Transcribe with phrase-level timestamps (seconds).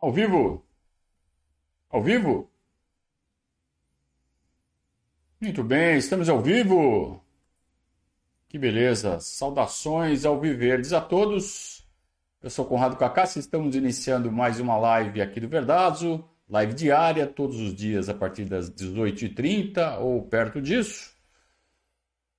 [0.00, 0.64] Ao vivo?
[1.90, 2.50] Ao vivo?
[5.38, 7.22] Muito bem, estamos ao vivo.
[8.48, 9.20] Que beleza.
[9.20, 11.86] Saudações ao Viverdes a todos.
[12.42, 17.60] Eu sou Conrado Cacassi, estamos iniciando mais uma live aqui do Verdazo, live diária, todos
[17.60, 21.14] os dias a partir das 18h30 ou perto disso.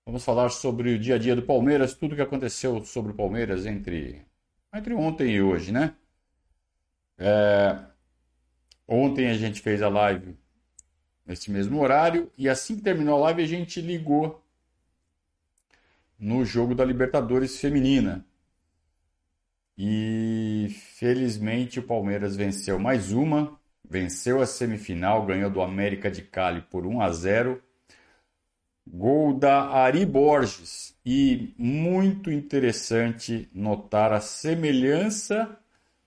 [0.04, 3.68] Vamos falar sobre o dia a dia do Palmeiras, tudo que aconteceu sobre o Palmeiras
[3.68, 4.26] entre,
[4.74, 5.96] entre ontem e hoje, né?
[7.24, 7.78] É,
[8.88, 10.36] ontem a gente fez a live
[11.24, 14.44] nesse mesmo horário e assim que terminou a live a gente ligou
[16.18, 18.26] no jogo da Libertadores feminina.
[19.78, 26.62] E felizmente o Palmeiras venceu mais uma, venceu a semifinal, ganhou do América de Cali
[26.62, 27.64] por 1 a 0.
[28.88, 35.61] Gol da Ari Borges e muito interessante notar a semelhança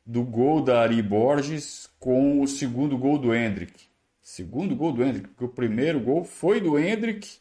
[0.04, 3.86] do gol da Ari Borges com o segundo gol do Hendrick.
[4.20, 7.38] Segundo gol do Hendrick, porque o primeiro gol foi do Hendrick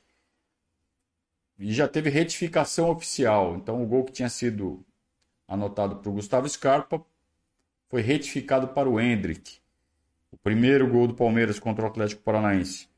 [1.58, 3.56] e já teve retificação oficial.
[3.56, 4.86] Então o gol que tinha sido
[5.48, 7.04] anotado para o Gustavo Scarpa
[7.90, 9.60] foi retificado para o Hendrick.
[10.32, 12.90] O primeiro gol do Palmeiras contra o Atlético Paranaense.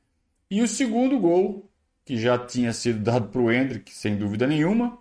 [0.50, 1.70] E o segundo gol,
[2.06, 4.98] que já tinha sido dado para o Hendrick, sem dúvida nenhuma,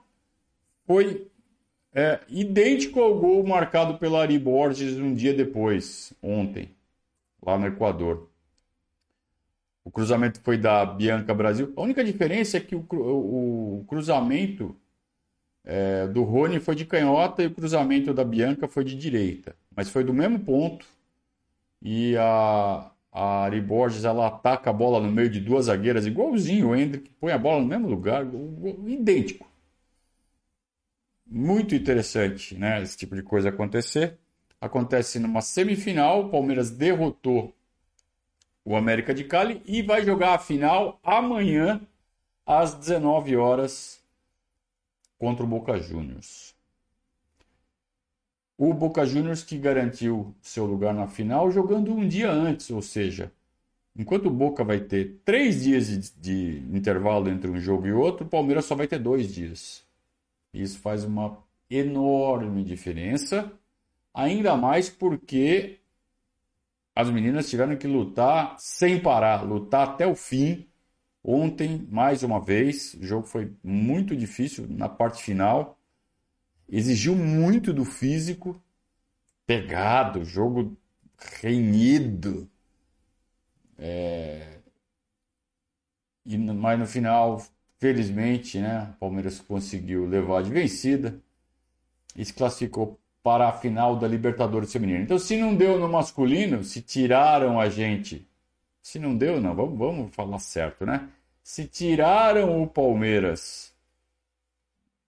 [0.86, 1.30] foi
[1.94, 6.70] é idêntico ao gol marcado pelo Ari Borges um dia depois, ontem,
[7.40, 8.28] lá no Equador.
[9.84, 11.72] O cruzamento foi da Bianca Brasil.
[11.76, 14.74] A única diferença é que o, o, o cruzamento
[15.62, 19.54] é, do Rony foi de canhota e o cruzamento da Bianca foi de direita.
[19.76, 20.86] Mas foi do mesmo ponto.
[21.80, 26.70] E a, a Ari Borges ela ataca a bola no meio de duas zagueiras, igualzinho
[26.70, 28.26] o Hendrick, põe a bola no mesmo lugar,
[28.86, 29.46] idêntico
[31.26, 32.82] muito interessante, né?
[32.82, 34.18] Esse tipo de coisa acontecer.
[34.60, 37.54] Acontece numa semifinal, o Palmeiras derrotou
[38.64, 41.80] o América de Cali e vai jogar a final amanhã
[42.46, 44.02] às 19 horas
[45.18, 46.54] contra o Boca Juniors.
[48.56, 53.32] O Boca Juniors que garantiu seu lugar na final jogando um dia antes, ou seja,
[53.96, 58.24] enquanto o Boca vai ter três dias de, de intervalo entre um jogo e outro,
[58.24, 59.84] o Palmeiras só vai ter dois dias.
[60.54, 61.38] Isso faz uma
[61.68, 63.52] enorme diferença,
[64.12, 65.80] ainda mais porque
[66.94, 70.68] as meninas tiveram que lutar sem parar, lutar até o fim.
[71.22, 75.78] Ontem, mais uma vez, o jogo foi muito difícil na parte final,
[76.68, 78.62] exigiu muito do físico,
[79.46, 80.76] pegado, jogo
[81.42, 82.48] renhido.
[83.78, 84.58] É...
[86.24, 87.42] E, mas no final
[87.84, 91.20] Felizmente, né, o Palmeiras conseguiu levar de vencida
[92.16, 95.00] e se classificou para a final da Libertadores Feminina.
[95.00, 98.26] Então, se não deu no masculino, se tiraram a gente.
[98.80, 101.10] Se não deu, não, vamos, vamos falar certo, né?
[101.42, 103.74] Se tiraram o Palmeiras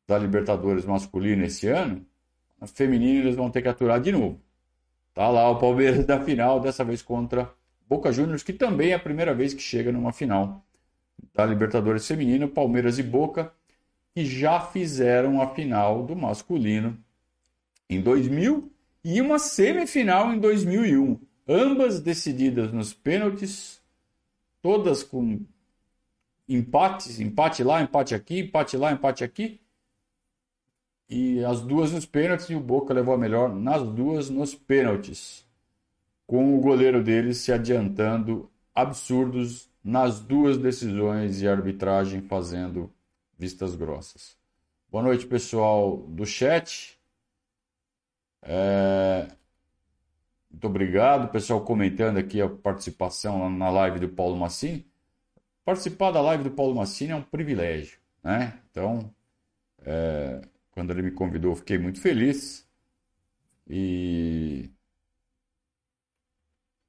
[0.06, 2.04] da Libertadores masculina esse ano,
[2.60, 4.38] a feminina eles vão ter que aturar de novo.
[5.15, 7.50] Tá lá o Palmeiras da final, dessa vez contra
[7.88, 10.62] Boca Juniors, que também é a primeira vez que chega numa final
[11.36, 13.52] da Libertadores Feminino, Palmeiras e Boca,
[14.14, 16.97] que já fizeram a final do masculino
[17.91, 18.72] em 2000
[19.04, 23.82] e uma semifinal em 2001, ambas decididas nos pênaltis,
[24.62, 25.41] todas com
[26.48, 29.60] empates, empate lá, empate aqui, empate lá, empate aqui.
[31.08, 35.47] E as duas nos pênaltis e o Boca levou a melhor nas duas nos pênaltis.
[36.26, 42.92] Com o goleiro deles se adiantando absurdos nas duas decisões e arbitragem fazendo
[43.38, 44.36] vistas grossas.
[44.91, 46.98] Boa noite, pessoal do chat.
[48.42, 49.28] É...
[50.50, 54.84] Muito obrigado, pessoal comentando aqui a participação na live do Paulo Massini.
[55.64, 58.58] Participar da live do Paulo Massini é um privilégio, né?
[58.68, 59.14] Então,
[59.84, 60.42] é...
[60.72, 62.68] quando ele me convidou, eu fiquei muito feliz.
[63.68, 64.68] E...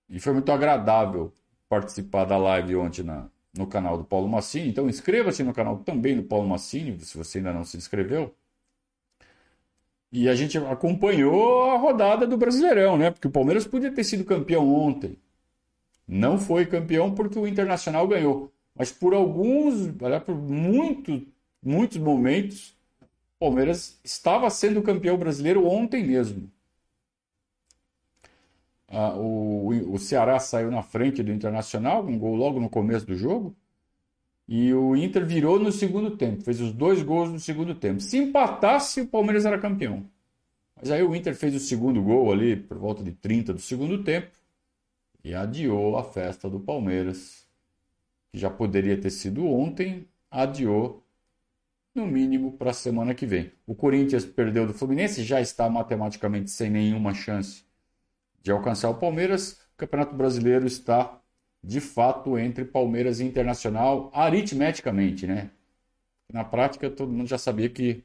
[0.09, 1.31] e foi muito agradável
[1.69, 4.69] participar da live ontem na, no canal do Paulo Massini.
[4.69, 8.33] Então inscreva-se no canal também do Paulo Massini, se você ainda não se inscreveu.
[10.11, 13.11] E a gente acompanhou a rodada do Brasileirão, né?
[13.11, 15.17] Porque o Palmeiras podia ter sido campeão ontem.
[16.07, 18.51] Não foi campeão porque o Internacional ganhou.
[18.73, 19.91] Mas por alguns,
[20.25, 21.23] por muitos,
[21.61, 22.77] muitos momentos,
[23.35, 26.49] o Palmeiras estava sendo campeão brasileiro ontem mesmo.
[28.89, 33.15] Ah, o, o Ceará saiu na frente do Internacional, um gol logo no começo do
[33.15, 33.55] jogo.
[34.47, 37.99] E o Inter virou no segundo tempo, fez os dois gols no segundo tempo.
[37.99, 40.05] Se empatasse, o Palmeiras era campeão.
[40.75, 44.03] Mas aí o Inter fez o segundo gol ali por volta de 30 do segundo
[44.03, 44.31] tempo
[45.23, 47.45] e adiou a festa do Palmeiras,
[48.31, 51.03] que já poderia ter sido ontem, adiou
[51.93, 53.51] no mínimo para a semana que vem.
[53.65, 57.66] O Corinthians perdeu do Fluminense, já está matematicamente sem nenhuma chance
[58.41, 59.53] de alcançar o Palmeiras.
[59.73, 61.19] O Campeonato Brasileiro está
[61.63, 65.51] de fato entre Palmeiras e Internacional aritmeticamente, né?
[66.31, 68.03] Na prática, todo mundo já sabia que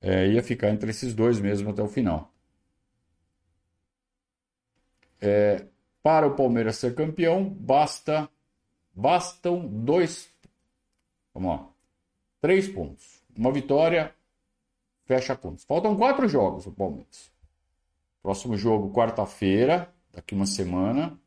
[0.00, 2.32] é, ia ficar entre esses dois mesmo até o final.
[5.20, 5.66] É,
[6.02, 8.28] para o Palmeiras ser campeão, basta
[8.92, 10.30] bastam dois,
[11.32, 11.68] vamos lá,
[12.40, 13.22] três pontos.
[13.36, 14.14] Uma vitória
[15.04, 15.64] fecha pontos.
[15.64, 17.30] Faltam quatro jogos o Palmeiras.
[18.22, 21.18] Próximo jogo quarta-feira, daqui uma semana,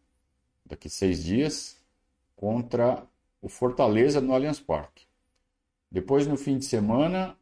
[0.65, 1.81] daqui seis dias,
[2.35, 3.03] contra
[3.41, 5.05] o Fortaleza no Allianz Parque.
[5.89, 7.37] Depois no fim de semana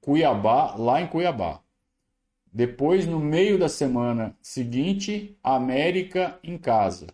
[0.00, 1.62] Cuiabá, lá em Cuiabá.
[2.52, 7.06] Depois, no meio da semana seguinte, América em casa.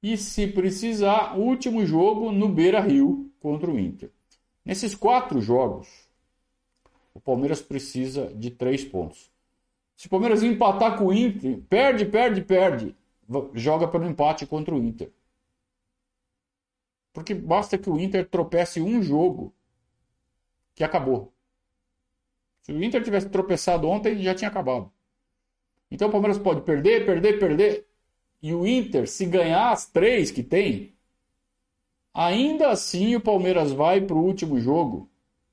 [0.00, 4.10] E, se precisar, último jogo no Beira Rio contra o Inter.
[4.64, 5.88] Nesses quatro jogos,
[7.12, 9.31] o Palmeiras precisa de três pontos.
[10.02, 12.96] Se o Palmeiras empatar com o Inter, perde, perde, perde,
[13.54, 15.12] joga pelo empate contra o Inter.
[17.12, 19.54] Porque basta que o Inter tropece um jogo
[20.74, 21.32] que acabou.
[22.62, 24.92] Se o Inter tivesse tropeçado ontem, já tinha acabado.
[25.88, 27.86] Então o Palmeiras pode perder, perder, perder.
[28.42, 30.96] E o Inter, se ganhar as três que tem,
[32.12, 35.08] ainda assim o Palmeiras vai para o último jogo.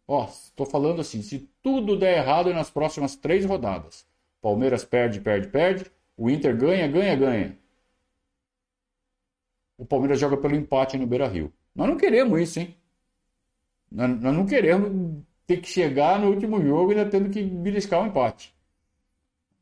[0.07, 4.08] Ó, estou falando assim, se tudo der errado nas próximas três rodadas.
[4.41, 5.91] Palmeiras perde, perde, perde.
[6.17, 7.57] O Inter ganha, ganha, ganha.
[9.77, 11.53] O Palmeiras joga pelo empate no Beira Rio.
[11.73, 12.75] Nós não queremos isso, hein?
[13.91, 18.07] Nós, não queremos ter que chegar no último jogo ainda tendo que beliscar o um
[18.07, 18.53] empate.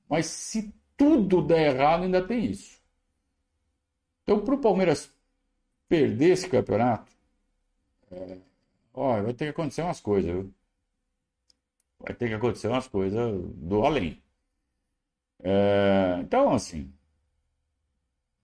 [0.09, 2.81] Mas se tudo der errado, ainda tem isso.
[4.24, 5.13] Então, para o Palmeiras
[5.88, 7.12] perder esse campeonato,
[8.12, 8.38] é,
[8.94, 10.31] ó, vai ter que acontecer umas coisas.
[10.31, 10.53] Viu?
[12.00, 14.21] Vai ter que acontecer umas coisas do além.
[15.44, 16.92] É, então, assim,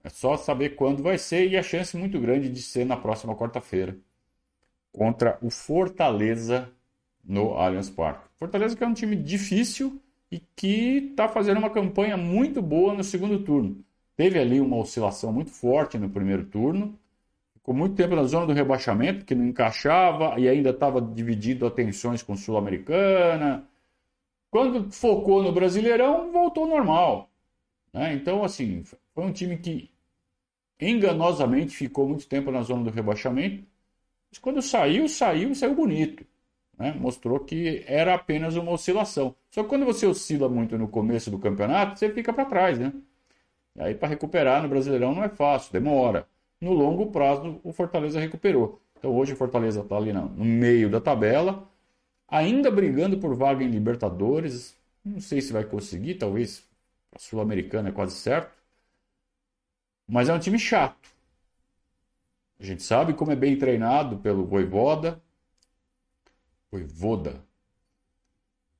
[0.03, 3.35] é só saber quando vai ser e a chance muito grande de ser na próxima
[3.35, 3.97] quarta-feira
[4.91, 6.69] contra o Fortaleza
[7.23, 8.27] no Allianz Parque.
[8.37, 9.99] Fortaleza que é um time difícil
[10.31, 13.83] e que está fazendo uma campanha muito boa no segundo turno.
[14.15, 16.97] Teve ali uma oscilação muito forte no primeiro turno,
[17.53, 22.21] ficou muito tempo na zona do rebaixamento, que não encaixava e ainda estava dividido atenções
[22.21, 23.67] com Sul-Americana.
[24.53, 27.27] Quando focou no Brasileirão, voltou normal.
[27.91, 28.13] Né?
[28.13, 29.89] Então, assim, foi um time que
[30.79, 33.65] enganosamente ficou muito tempo na zona do rebaixamento,
[34.29, 36.23] mas quando saiu, saiu e saiu bonito.
[36.77, 36.95] Né?
[36.99, 39.35] Mostrou que era apenas uma oscilação.
[39.49, 42.93] Só que quando você oscila muito no começo do campeonato, você fica para trás, né?
[43.75, 46.27] E aí para recuperar no Brasileirão não é fácil, demora.
[46.61, 48.79] No longo prazo, o Fortaleza recuperou.
[48.99, 51.67] Então hoje o Fortaleza está ali no meio da tabela,
[52.33, 54.75] ainda brigando por vaga em Libertadores.
[55.05, 56.67] Não sei se vai conseguir, talvez
[57.11, 58.57] a Sul-Americana é quase certo.
[60.07, 61.09] Mas é um time chato.
[62.59, 65.21] A gente sabe como é bem treinado pelo Voivoda,
[66.71, 67.43] Voivoda.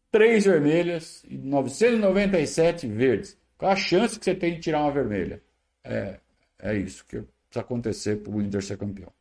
[0.09, 3.37] três vermelhas e 997 verdes?
[3.57, 5.43] Qual a chance que você tem de tirar uma vermelha?
[5.83, 6.19] É,
[6.59, 9.11] é isso que precisa acontecer para o Inter ser campeão.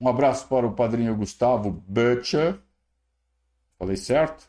[0.00, 2.58] Um abraço para o padrinho Gustavo Butcher.
[3.78, 4.48] Falei certo?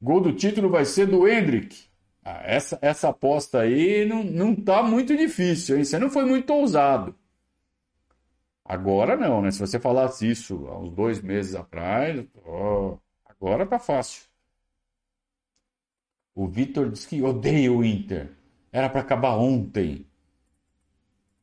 [0.00, 1.88] Gol do título vai ser do Hendrick.
[2.24, 5.84] Ah, essa, essa aposta aí não, não tá muito difícil, hein?
[5.84, 7.14] Você não foi muito ousado.
[8.64, 9.50] Agora não, né?
[9.50, 14.29] Se você falasse isso há uns dois meses atrás, ó, agora tá fácil.
[16.40, 18.30] O Vitor disse que odeia o Inter.
[18.72, 20.06] Era para acabar ontem.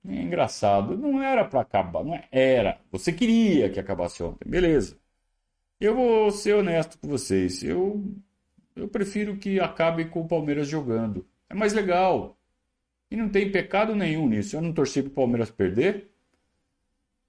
[0.03, 0.97] É engraçado.
[0.97, 2.27] Não era para acabar, não é?
[2.31, 2.81] era.
[2.91, 4.97] Você queria que acabasse ontem, beleza.
[5.79, 7.61] Eu vou ser honesto com vocês.
[7.61, 8.03] Eu,
[8.75, 11.27] eu prefiro que acabe com o Palmeiras jogando.
[11.47, 12.35] É mais legal.
[13.11, 14.55] E não tem pecado nenhum nisso.
[14.55, 16.09] Eu não torci para o Palmeiras perder.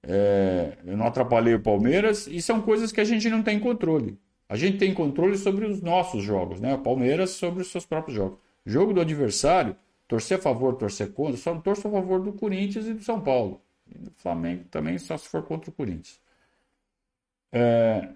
[0.02, 2.26] É, eu não atrapalhei o Palmeiras.
[2.28, 4.18] E são coisas que a gente não tem controle.
[4.48, 6.74] A gente tem controle sobre os nossos jogos, né?
[6.74, 8.38] O Palmeiras sobre os seus próprios jogos.
[8.64, 9.76] Jogo do adversário,
[10.06, 13.20] torcer a favor, torcer contra, só não torço a favor do Corinthians e do São
[13.20, 13.60] Paulo.
[13.86, 16.18] E do Flamengo também, só se for contra o Corinthians.
[17.52, 18.08] É...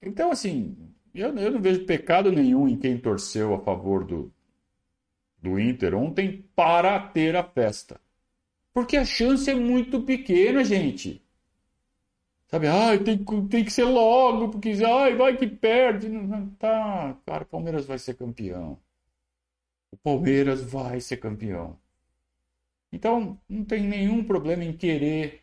[0.00, 0.76] Então, assim,
[1.14, 4.32] eu, eu não vejo pecado nenhum em quem torceu a favor do,
[5.42, 8.00] do Inter ontem para ter a festa.
[8.72, 11.23] Porque a chance é muito pequena, gente.
[12.54, 13.18] Sabe, ai, tem,
[13.48, 16.08] tem que ser logo, porque ai, vai que perde.
[16.56, 18.78] Tá, cara, o Palmeiras vai ser campeão.
[19.90, 21.76] O Palmeiras vai ser campeão.
[22.92, 25.42] Então, não tem nenhum problema em querer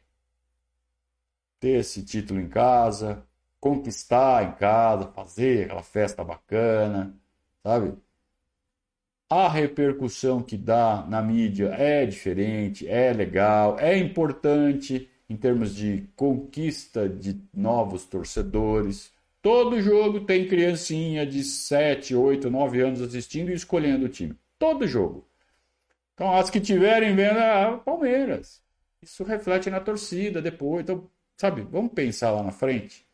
[1.60, 3.27] ter esse título em casa,
[3.60, 7.13] conquistar em casa, fazer aquela festa bacana,
[7.62, 7.94] sabe?
[9.30, 16.09] A repercussão que dá na mídia é diferente, é legal, é importante em termos de
[16.13, 19.13] conquista de novos torcedores.
[19.41, 24.35] Todo jogo tem criancinha de 7, 8, 9 anos assistindo e escolhendo o time.
[24.59, 25.25] Todo jogo.
[26.13, 28.61] Então, as que tiverem vendo, ah, Palmeiras.
[29.01, 30.83] Isso reflete na torcida depois.
[30.83, 33.07] Então, sabe, vamos pensar lá na frente.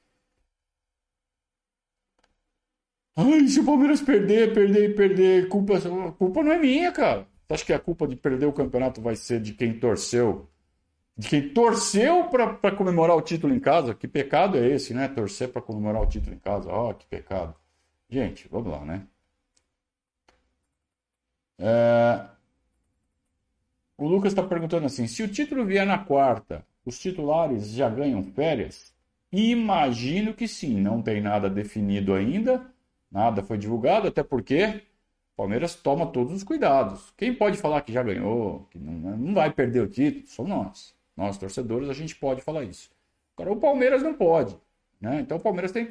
[3.16, 5.80] Ai, se o Palmeiras perder, perder, perder, culpa,
[6.18, 7.28] culpa não é minha, cara.
[7.48, 10.50] Você acha que a culpa de perder o campeonato vai ser de quem torceu
[11.18, 13.96] de quem torceu para comemorar o título em casa.
[13.96, 15.08] Que pecado é esse, né?
[15.08, 16.70] Torcer para comemorar o título em casa.
[16.70, 17.56] Ó, oh, que pecado.
[18.10, 19.08] Gente, vamos lá, né?
[21.60, 22.26] É...
[23.98, 28.24] O Lucas está perguntando assim: se o título vier na quarta, os titulares já ganham
[28.24, 28.94] férias?
[29.32, 32.66] Imagino que sim, não tem nada definido ainda,
[33.12, 34.84] nada foi divulgado, até porque
[35.34, 37.12] o Palmeiras toma todos os cuidados.
[37.18, 40.97] Quem pode falar que já ganhou, que não, não vai perder o título, somos nós.
[41.18, 42.92] Nós, torcedores, a gente pode falar isso.
[43.36, 44.56] Agora, o Palmeiras não pode.
[45.02, 45.20] Né?
[45.20, 45.90] Então, o Palmeiras tem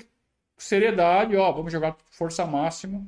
[0.57, 3.05] seriedade, ó, vamos jogar força máxima.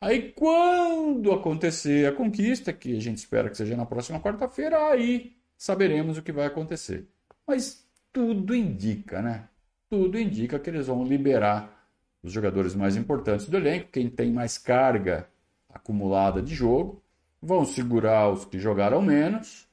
[0.00, 5.36] Aí, quando acontecer a conquista, que a gente espera que seja na próxima quarta-feira, aí
[5.56, 7.08] saberemos o que vai acontecer.
[7.46, 9.48] Mas tudo indica, né?
[9.88, 11.88] Tudo indica que eles vão liberar
[12.22, 15.28] os jogadores mais importantes do elenco, quem tem mais carga
[15.68, 17.02] acumulada de jogo,
[17.40, 19.68] vão segurar os que jogaram menos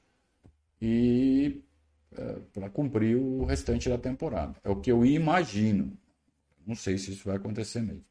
[0.80, 1.62] e
[2.12, 4.56] é, para cumprir o restante da temporada.
[4.64, 5.96] É o que eu imagino.
[6.66, 8.04] Não sei se isso vai acontecer mesmo.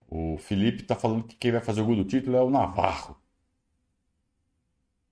[0.08, 3.20] O Felipe está falando que quem vai fazer o gol do título é o Navarro.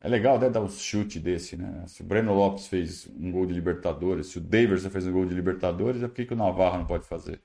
[0.02, 1.86] É legal né, dar um chute desse, né?
[1.88, 5.26] Se o Breno Lopes fez um gol de Libertadores, se o Davidson fez um gol
[5.26, 7.42] de Libertadores, é porque que o Navarro não pode fazer?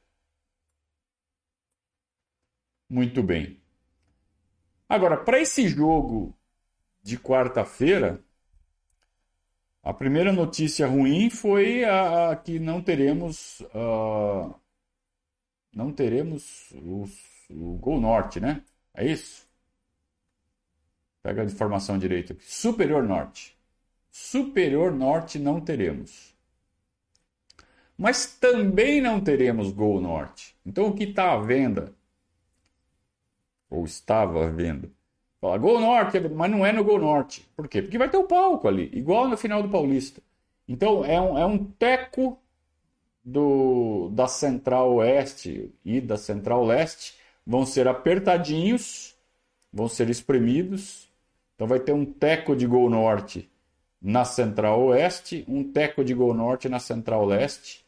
[2.89, 3.63] Muito bem.
[4.89, 6.37] Agora, para esse jogo
[7.03, 8.23] de quarta-feira,
[9.83, 14.55] a primeira notícia ruim foi a, a que não teremos uh,
[15.75, 17.05] não teremos o,
[17.51, 18.63] o Gol Norte, né?
[18.95, 19.47] É isso?
[21.23, 22.45] Pega a informação direito aqui.
[22.45, 23.57] Superior Norte.
[24.11, 26.35] Superior Norte não teremos.
[27.97, 30.57] Mas também não teremos Gol Norte.
[30.65, 31.93] Então o que está à venda
[33.71, 34.91] ou estava vendo.
[35.41, 37.47] Fala, Gol Norte, mas não é no Gol Norte.
[37.55, 37.83] Por quê?
[37.83, 40.23] Porque vai ter o palco ali, igual no final do Paulista.
[40.67, 42.39] Então é um, é um teco
[43.23, 47.15] do, da Central Oeste e da Central Leste
[47.47, 49.15] vão ser apertadinhos,
[49.73, 51.09] vão ser espremidos.
[51.55, 53.51] Então vai ter um teco de Gol Norte
[54.01, 57.85] na Central Oeste, um teco de Gol Norte na Central Leste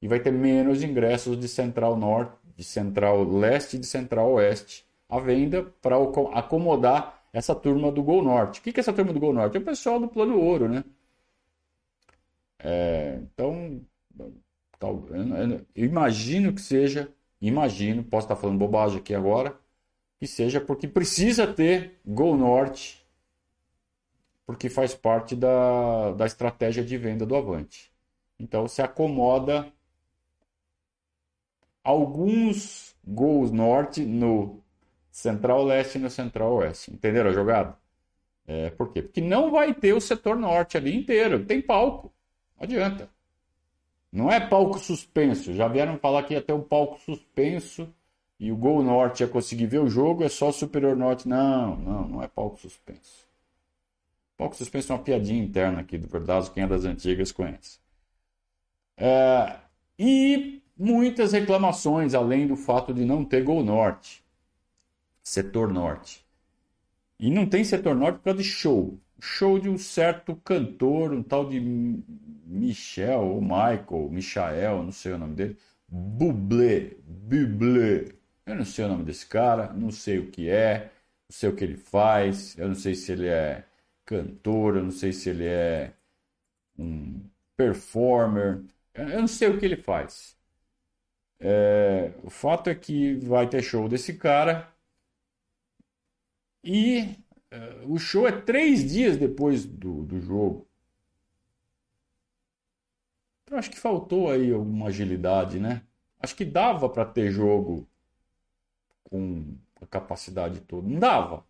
[0.00, 4.84] e vai ter menos ingressos de Central Norte, de Central Leste e de Central Oeste
[5.12, 5.96] à venda para
[6.32, 8.60] acomodar essa turma do Gol Norte.
[8.60, 9.58] O que é essa turma do Gol Norte?
[9.58, 10.82] É o pessoal do Plano Ouro, né?
[12.58, 13.82] É, então,
[14.78, 19.54] tal, eu, eu imagino que seja, imagino, posso estar falando bobagem aqui agora,
[20.18, 23.04] que seja porque precisa ter Gol Norte,
[24.46, 27.92] porque faz parte da, da estratégia de venda do Avante.
[28.38, 29.70] Então, se acomoda
[31.84, 34.62] alguns gols norte no
[35.12, 36.90] Central-Leste no Central-Oeste.
[36.90, 37.76] Entenderam a jogada?
[38.46, 39.02] É, por quê?
[39.02, 41.44] Porque não vai ter o setor norte ali inteiro.
[41.44, 42.10] Tem palco.
[42.56, 43.08] Não adianta.
[44.10, 45.52] Não é palco suspenso.
[45.52, 47.92] Já vieram falar que ia ter um palco suspenso
[48.40, 51.28] e o Gol Norte ia conseguir ver o jogo, é só o Superior Norte.
[51.28, 53.28] Não, não, não é palco suspenso.
[54.36, 57.78] Palco suspenso é uma piadinha interna aqui do Verdazo, quem é das antigas conhece.
[58.96, 59.56] É,
[59.98, 64.21] e muitas reclamações, além do fato de não ter Gol Norte,
[65.22, 66.24] setor norte.
[67.18, 68.98] E não tem setor norte por causa de show.
[69.20, 75.18] Show de um certo cantor, um tal de Michel ou Michael, Michael, não sei o
[75.18, 75.56] nome dele.
[75.88, 78.12] Bublé, Bublé.
[78.46, 80.90] Eu não sei o nome desse cara, não sei o que é,
[81.28, 83.64] não sei o que ele faz, eu não sei se ele é
[84.04, 85.92] cantor, eu não sei se ele é
[86.78, 87.20] um
[87.56, 88.62] performer,
[88.94, 90.36] eu não sei o que ele faz.
[91.40, 94.71] É, o fato é que vai ter show desse cara
[96.64, 97.16] e
[97.50, 100.66] é, o show é três dias depois do, do jogo.
[103.44, 105.82] Então acho que faltou aí alguma agilidade, né?
[106.18, 107.86] Acho que dava para ter jogo
[109.04, 110.88] com a capacidade toda.
[110.88, 111.44] Não dava.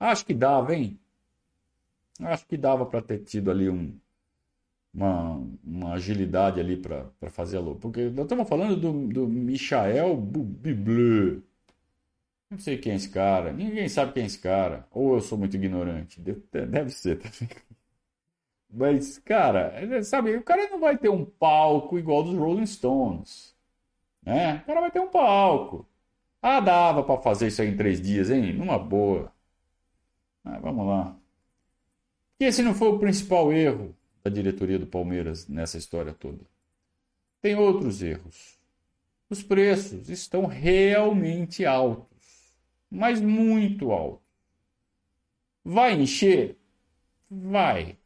[0.00, 0.98] Acho que dava, hein?
[2.20, 3.98] Acho que dava para ter tido ali um,
[4.94, 7.80] uma, uma agilidade ali para fazer a luta.
[7.80, 11.42] Porque nós estamos falando do, do Michael Bublé.
[12.50, 13.52] Não sei quem é esse cara.
[13.52, 14.86] Ninguém sabe quem é esse cara.
[14.90, 16.20] Ou eu sou muito ignorante.
[16.20, 17.20] Deve, ser.
[18.70, 23.54] Mas, cara, sabe, o cara não vai ter um palco igual dos Rolling Stones.
[24.22, 24.56] Né?
[24.56, 25.88] O cara vai ter um palco.
[26.42, 28.52] Ah, dava para fazer isso aí em três dias, hein?
[28.52, 29.32] Numa boa.
[30.44, 31.16] Ah, vamos lá.
[32.38, 36.44] E esse não foi o principal erro da diretoria do Palmeiras nessa história toda.
[37.40, 38.58] Tem outros erros.
[39.30, 42.13] Os preços estão realmente altos,
[42.94, 44.22] mas muito altos.
[45.64, 46.56] Vai encher?
[47.30, 47.98] Vai.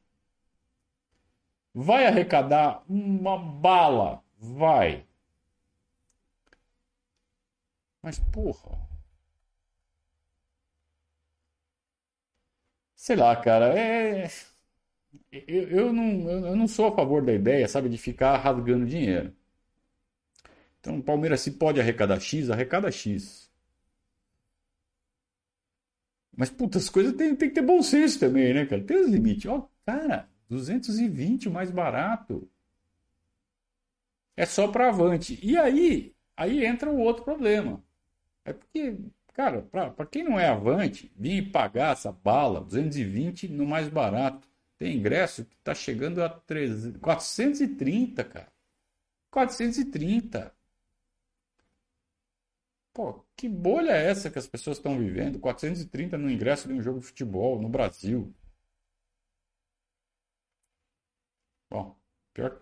[1.75, 4.23] Vai arrecadar uma bala?
[4.39, 5.07] Vai.
[8.03, 8.77] Mas, porra.
[12.95, 14.29] Sei lá, cara, é.
[15.33, 19.35] Eu, eu, não, eu não sou a favor da ideia, sabe, de ficar rasgando dinheiro.
[20.81, 23.48] Então, o Palmeiras, se pode arrecadar X, arrecada X.
[26.39, 28.81] Mas, puta, as coisas tem, tem que ter bom senso também, né, cara?
[28.85, 29.51] Tem os limites.
[29.51, 32.49] Ó, cara, 220 o mais barato.
[34.37, 35.37] É só para avante.
[35.43, 37.83] E aí, aí entra o outro problema.
[38.45, 38.97] É porque,
[39.35, 44.47] cara, para quem não é avante, vir pagar essa bala, 220 no mais barato.
[44.79, 48.53] Tem ingresso que tá chegando a 300, 430, cara.
[49.33, 50.55] 430.
[52.99, 55.39] Pô, que bolha é essa que as pessoas estão vivendo?
[55.39, 58.35] 430 no ingresso de um jogo de futebol no Brasil.
[61.71, 61.97] Bom,
[62.35, 62.61] pior.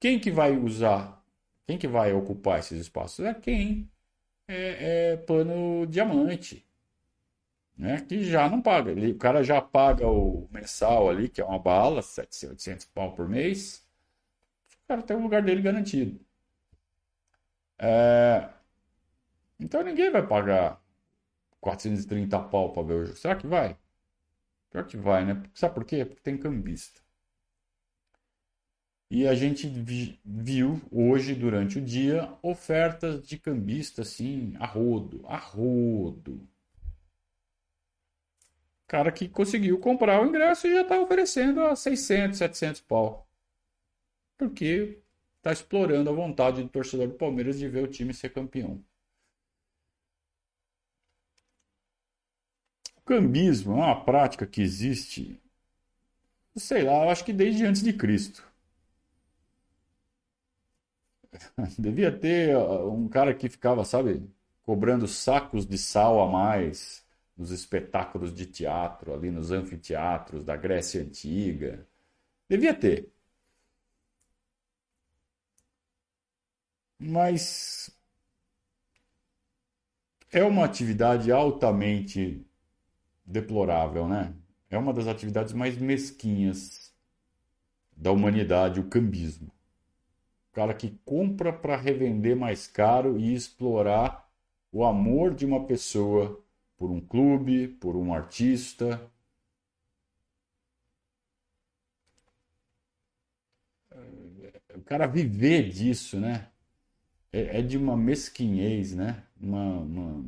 [0.00, 1.22] Quem que vai usar?
[1.66, 3.24] Quem que vai ocupar esses espaços?
[3.24, 3.90] É quem
[4.48, 6.66] é, é plano diamante,
[7.76, 8.00] né?
[8.02, 8.90] Que já não paga.
[8.90, 13.14] Ele, o cara já paga o mensal ali, que é uma bala, 700, 800 pau
[13.14, 13.86] por mês.
[14.84, 16.20] O cara tem o lugar dele garantido.
[17.78, 18.48] É,
[19.58, 20.82] então ninguém vai pagar
[21.60, 23.18] 430 pau para ver o jogo.
[23.18, 23.76] Será que vai?
[24.70, 25.42] Pior que vai, né?
[25.54, 26.04] Sabe por quê?
[26.04, 27.00] Porque tem cambista.
[29.10, 29.68] E a gente
[30.24, 36.46] viu hoje, durante o dia, ofertas de cambista assim, a rodo, a rodo.
[38.88, 43.28] Cara que conseguiu comprar o ingresso e já está oferecendo a 600, 700 pau.
[44.36, 45.00] Porque
[45.38, 48.84] está explorando a vontade do torcedor do Palmeiras de ver o time ser campeão.
[53.06, 55.40] Cambismo é uma prática que existe,
[56.56, 58.44] sei lá, eu acho que desde antes de Cristo.
[61.78, 64.22] Devia ter um cara que ficava, sabe,
[64.62, 67.04] cobrando sacos de sal a mais
[67.36, 71.86] nos espetáculos de teatro, ali nos anfiteatros da Grécia Antiga.
[72.48, 73.10] Devia ter.
[76.98, 77.90] Mas
[80.30, 82.46] é uma atividade altamente
[83.26, 84.34] deplorável, né?
[84.70, 86.94] É uma das atividades mais mesquinhas
[87.96, 89.50] da humanidade, o cambismo
[90.56, 94.26] cara que compra para revender mais caro e explorar
[94.72, 96.42] o amor de uma pessoa
[96.78, 98.98] por um clube, por um artista.
[104.74, 106.48] O cara viver disso, né?
[107.32, 109.24] É, é de uma mesquinhez, né?
[109.38, 110.24] Uma, uma,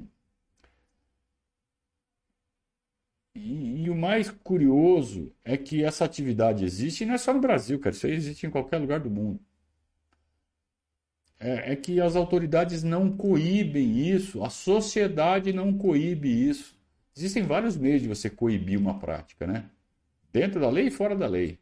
[3.39, 7.41] E, e, o mais curioso é que essa atividade existe e não é só no
[7.41, 7.95] Brasil, cara.
[7.95, 9.41] Isso existe em qualquer lugar do mundo.
[11.39, 16.77] É, é que as autoridades não coíbem isso, a sociedade não coíbe isso.
[17.17, 19.71] Existem vários meios de você coibir uma prática, né?
[20.33, 21.59] Dentro da lei e fora da lei.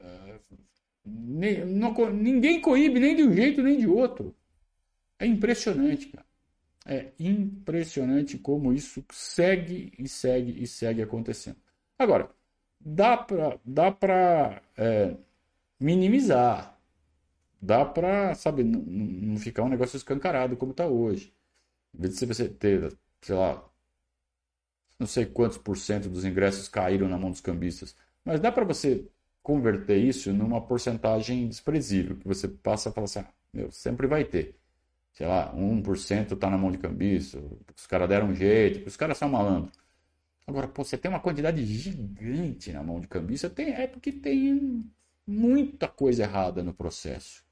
[0.00, 0.38] É,
[1.04, 4.34] ninguém coíbe nem de um jeito nem de outro.
[5.18, 6.29] É impressionante, cara.
[6.86, 11.58] É impressionante como isso segue e segue e segue acontecendo.
[11.98, 12.30] Agora,
[12.80, 15.16] dá para dá pra, é,
[15.80, 16.78] minimizar.
[17.62, 21.34] Dá para, sabe, não ficar um negócio escancarado como está hoje.
[21.94, 23.64] Em vez de você ter, sei lá,
[24.98, 28.64] não sei quantos por cento dos ingressos caíram na mão dos cambistas, mas dá para
[28.64, 29.06] você
[29.42, 34.24] converter isso numa porcentagem desprezível, que você passa a falar assim, ah, meu, sempre vai
[34.24, 34.59] ter
[35.12, 37.42] sei lá, 1% está na mão de cambista,
[37.76, 39.78] os caras deram um jeito, os caras são malandros.
[40.46, 44.84] Agora, pô, você tem uma quantidade gigante na mão de cambista, tem, é porque tem
[45.26, 47.44] muita coisa errada no processo.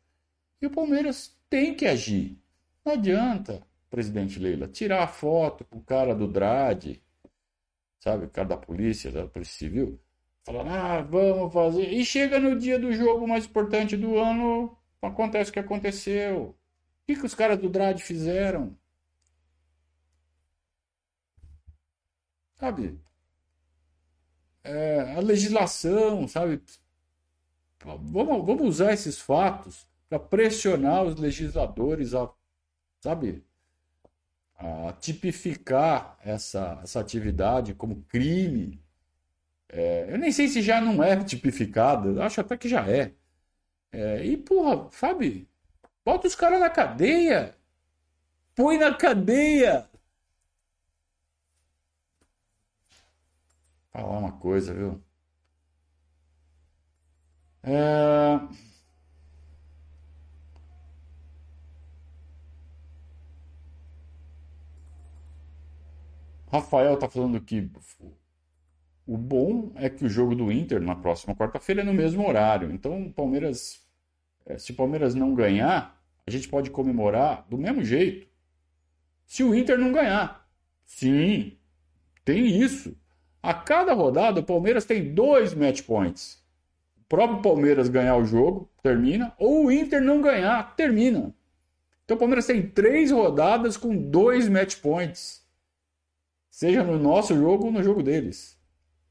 [0.60, 2.36] E o Palmeiras tem que agir.
[2.84, 7.00] Não adianta, presidente Leila, tirar a foto com o cara do DRAD,
[8.00, 10.00] sabe, o cara da polícia, da Polícia Civil,
[10.44, 11.92] falar, ah, vamos fazer.
[11.92, 16.58] E chega no dia do jogo mais importante do ano, acontece o que aconteceu
[17.08, 18.76] que, que os caras do Drade fizeram?
[22.56, 23.00] Sabe?
[24.62, 26.60] É, a legislação, sabe?
[27.82, 32.30] Vamos, vamos usar esses fatos para pressionar os legisladores a,
[33.00, 33.42] sabe,
[34.56, 38.82] a tipificar essa, essa atividade como crime.
[39.68, 43.14] É, eu nem sei se já não é tipificada, acho até que já é.
[43.92, 45.47] é e, porra, sabe,
[46.08, 47.54] Bota os caras na cadeia.
[48.54, 49.86] Põe na cadeia.
[53.92, 55.04] Falar uma coisa, viu?
[57.62, 58.40] É...
[66.50, 67.70] Rafael tá falando que
[69.06, 72.72] o bom é que o jogo do Inter na próxima quarta-feira é no mesmo horário.
[72.72, 73.86] Então, o Palmeiras,
[74.46, 75.97] é, se o Palmeiras não ganhar,
[76.28, 78.28] a gente pode comemorar do mesmo jeito.
[79.26, 80.46] Se o Inter não ganhar.
[80.84, 81.56] Sim,
[82.24, 82.94] tem isso.
[83.42, 86.44] A cada rodada, o Palmeiras tem dois match points.
[86.98, 91.34] O próprio Palmeiras ganhar o jogo, termina, ou o Inter não ganhar, termina.
[92.04, 95.46] Então o Palmeiras tem três rodadas com dois match points.
[96.50, 98.58] Seja no nosso jogo ou no jogo deles.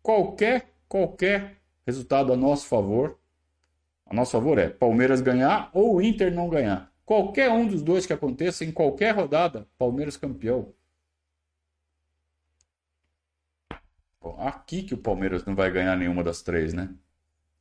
[0.04, 3.18] Qualquer, qualquer resultado a nosso favor,
[4.06, 6.92] a nosso favor é Palmeiras ganhar ou Inter não ganhar.
[7.08, 10.74] Qualquer um dos dois que aconteça, em qualquer rodada, Palmeiras campeão.
[14.20, 16.94] Bom, aqui que o Palmeiras não vai ganhar nenhuma das três, né?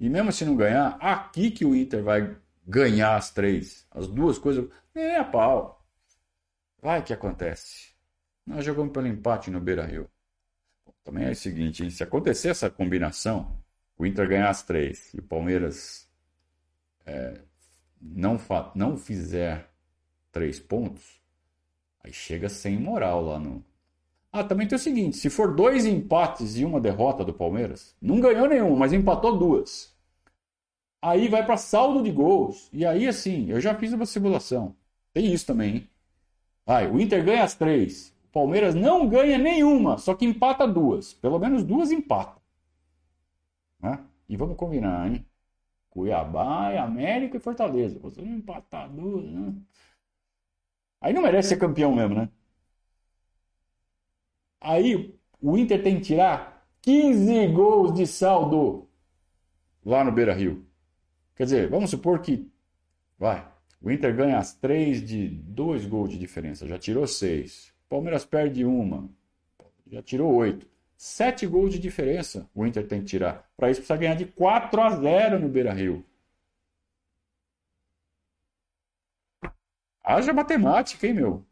[0.00, 3.87] E mesmo se não ganhar, aqui que o Inter vai ganhar as três.
[3.92, 4.68] As duas coisas.
[4.92, 5.87] Nem a pau.
[6.82, 7.94] Vai que acontece.
[8.44, 10.11] Nós jogamos pelo empate no Beira Rio.
[11.04, 11.90] Também é o seguinte, hein?
[11.90, 13.56] se acontecer essa combinação,
[13.96, 16.11] o Inter ganhar as três e o Palmeiras
[17.04, 17.42] é,
[18.00, 18.38] não,
[18.74, 19.68] não fizer
[20.32, 21.20] três pontos,
[22.02, 23.64] aí chega sem moral lá no.
[24.32, 28.20] Ah, também tem o seguinte: se for dois empates e uma derrota do Palmeiras, não
[28.20, 29.94] ganhou nenhuma, mas empatou duas.
[31.00, 32.68] Aí vai para saldo de gols.
[32.72, 34.74] E aí, assim, eu já fiz uma simulação.
[35.12, 35.90] Tem isso também, hein?
[36.66, 38.12] Vai, o Inter ganha as três.
[38.28, 41.14] O Palmeiras não ganha nenhuma, só que empata duas.
[41.14, 42.40] Pelo menos duas empata.
[43.80, 44.00] Né?
[44.28, 45.24] E vamos combinar, hein?
[45.96, 47.98] Cuiabá, América e Fortaleza.
[48.00, 49.54] Você empatar duas, né?
[51.00, 52.28] Aí não merece ser campeão mesmo, né?
[54.61, 58.87] Aí o Inter tem que tirar 15 gols de saldo
[59.82, 60.66] lá no Beira Rio.
[61.35, 62.46] Quer dizer, vamos supor que.
[63.18, 63.50] Vai.
[63.80, 66.66] O Inter ganha as três de dois gols de diferença.
[66.66, 67.72] Já tirou seis.
[67.88, 69.09] Palmeiras perde uma.
[69.87, 70.68] Já tirou oito.
[70.98, 73.48] Sete gols de diferença o Inter tem que tirar.
[73.56, 76.04] Para isso precisa ganhar de 4 a 0 no Beira Rio.
[80.02, 81.44] Haja matemática, hein, meu?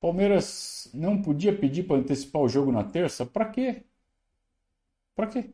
[0.00, 3.24] Palmeiras não podia pedir para antecipar o jogo na terça?
[3.24, 3.84] Para quê?
[5.14, 5.52] Para quê?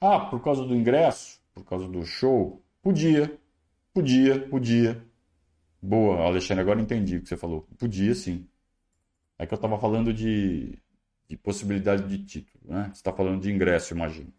[0.00, 1.40] Ah, por causa do ingresso?
[1.54, 2.60] Por causa do show?
[2.88, 3.38] Podia,
[3.92, 5.04] podia, podia.
[5.82, 7.68] Boa, Alexandre, agora entendi o que você falou.
[7.78, 8.48] Podia sim.
[9.38, 10.78] É que eu estava falando de,
[11.28, 12.84] de possibilidade de título, né?
[12.86, 14.32] Você está falando de ingresso, imagino.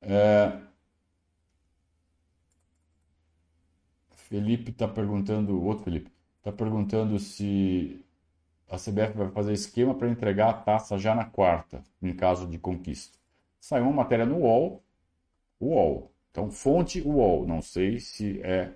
[0.00, 0.60] É...
[4.10, 8.04] Felipe está perguntando, outro Felipe, está perguntando se
[8.68, 12.58] a CBF vai fazer esquema para entregar a taça já na quarta, em caso de
[12.58, 13.16] conquista.
[13.60, 14.84] Saiu uma matéria no UOL,
[15.60, 16.12] UOL.
[16.30, 17.46] Então, fonte UOL.
[17.46, 18.74] Não sei se é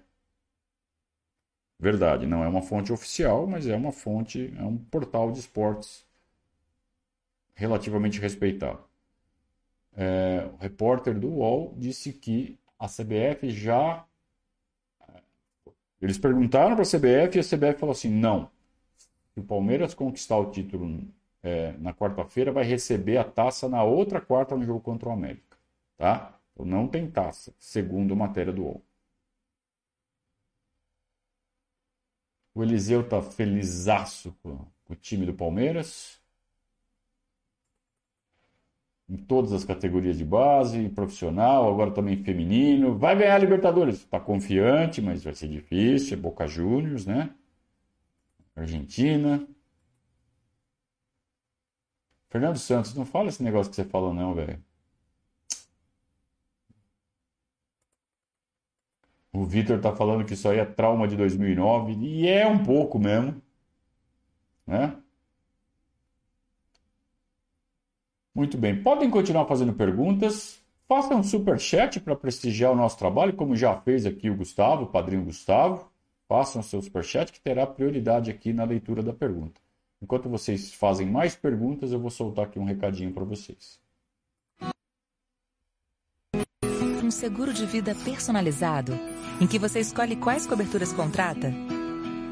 [1.79, 2.27] verdade.
[2.27, 6.07] Não é uma fonte oficial, mas é uma fonte, é um portal de esportes
[7.55, 8.83] relativamente respeitado.
[9.95, 14.05] É, o repórter do UOL disse que a CBF já.
[16.01, 18.51] Eles perguntaram para a CBF e a CBF falou assim: não.
[19.35, 21.07] Se o Palmeiras conquistar o título
[21.43, 25.57] é, na quarta-feira, vai receber a taça na outra quarta no jogo contra o América.
[25.99, 26.40] Tá?
[26.65, 28.85] Não tem taça, segundo a matéria do UOL.
[32.55, 36.21] O Eliseu tá felizaço com, o time do Palmeiras
[39.11, 42.97] em todas as categorias de base, profissional, agora também feminino.
[42.97, 43.97] Vai ganhar a Libertadores.
[43.97, 46.17] Está confiante, mas vai ser difícil.
[46.17, 47.35] É Boca Juniors, né?
[48.55, 49.45] Argentina.
[52.29, 54.63] Fernando Santos, não fala esse negócio que você falou, não, velho.
[59.33, 62.99] O Vitor tá falando que isso aí é trauma de 2009, e é um pouco
[62.99, 63.41] mesmo,
[64.67, 64.97] né?
[68.35, 68.83] Muito bem.
[68.83, 70.61] Podem continuar fazendo perguntas.
[70.89, 74.85] Façam um super chat para prestigiar o nosso trabalho, como já fez aqui o Gustavo,
[74.85, 75.91] o padrinho Gustavo.
[76.29, 79.61] Façam seu super chat que terá prioridade aqui na leitura da pergunta.
[80.01, 83.80] Enquanto vocês fazem mais perguntas, eu vou soltar aqui um recadinho para vocês.
[87.11, 88.97] Um seguro de vida personalizado,
[89.41, 91.53] em que você escolhe quais coberturas contrata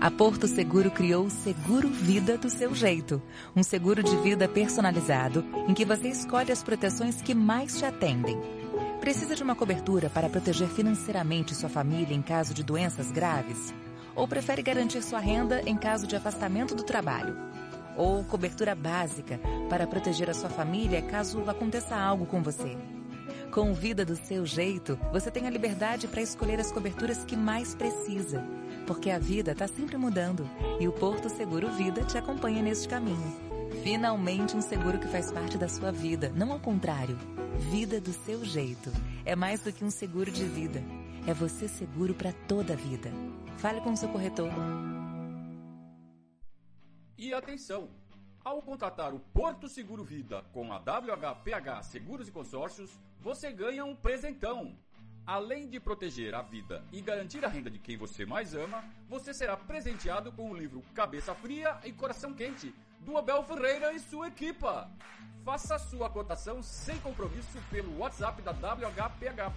[0.00, 3.20] a Porto Seguro criou o Seguro Vida do seu jeito.
[3.56, 8.40] Um seguro de vida personalizado em que você escolhe as proteções que mais te atendem.
[9.00, 13.74] Precisa de uma cobertura para proteger financeiramente sua família em caso de doenças graves?
[14.14, 17.36] Ou prefere garantir sua renda em caso de afastamento do trabalho?
[17.96, 22.78] Ou cobertura básica para proteger a sua família caso aconteça algo com você?
[23.52, 27.74] Com Vida do seu jeito, você tem a liberdade para escolher as coberturas que mais
[27.74, 28.44] precisa
[28.88, 30.48] porque a vida está sempre mudando
[30.80, 33.36] e o Porto Seguro Vida te acompanha neste caminho.
[33.82, 37.18] Finalmente um seguro que faz parte da sua vida, não ao contrário.
[37.70, 38.90] Vida do seu jeito.
[39.26, 40.82] É mais do que um seguro de vida.
[41.26, 43.10] É você seguro para toda a vida.
[43.58, 44.50] Fale com o seu corretor.
[47.18, 47.90] E atenção!
[48.42, 53.94] Ao contratar o Porto Seguro Vida com a WHPH Seguros e Consórcios, você ganha um
[53.94, 54.76] presentão.
[55.26, 59.34] Além de proteger a vida e garantir a renda de quem você mais ama, você
[59.34, 64.28] será presenteado com o livro Cabeça Fria e Coração Quente, do Abel Ferreira e sua
[64.28, 64.90] equipa.
[65.44, 69.52] Faça sua cotação sem compromisso pelo WhatsApp da WHPH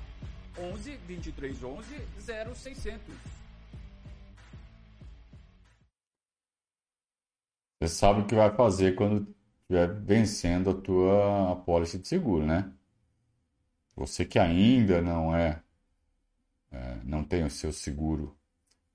[0.60, 2.08] 11 23 11
[2.54, 3.16] 0600.
[7.82, 12.72] Você sabe o que vai fazer quando estiver vencendo a tua apólice de seguro, né?
[13.96, 15.62] Você que ainda não é,
[16.72, 18.38] é, não tem o seu seguro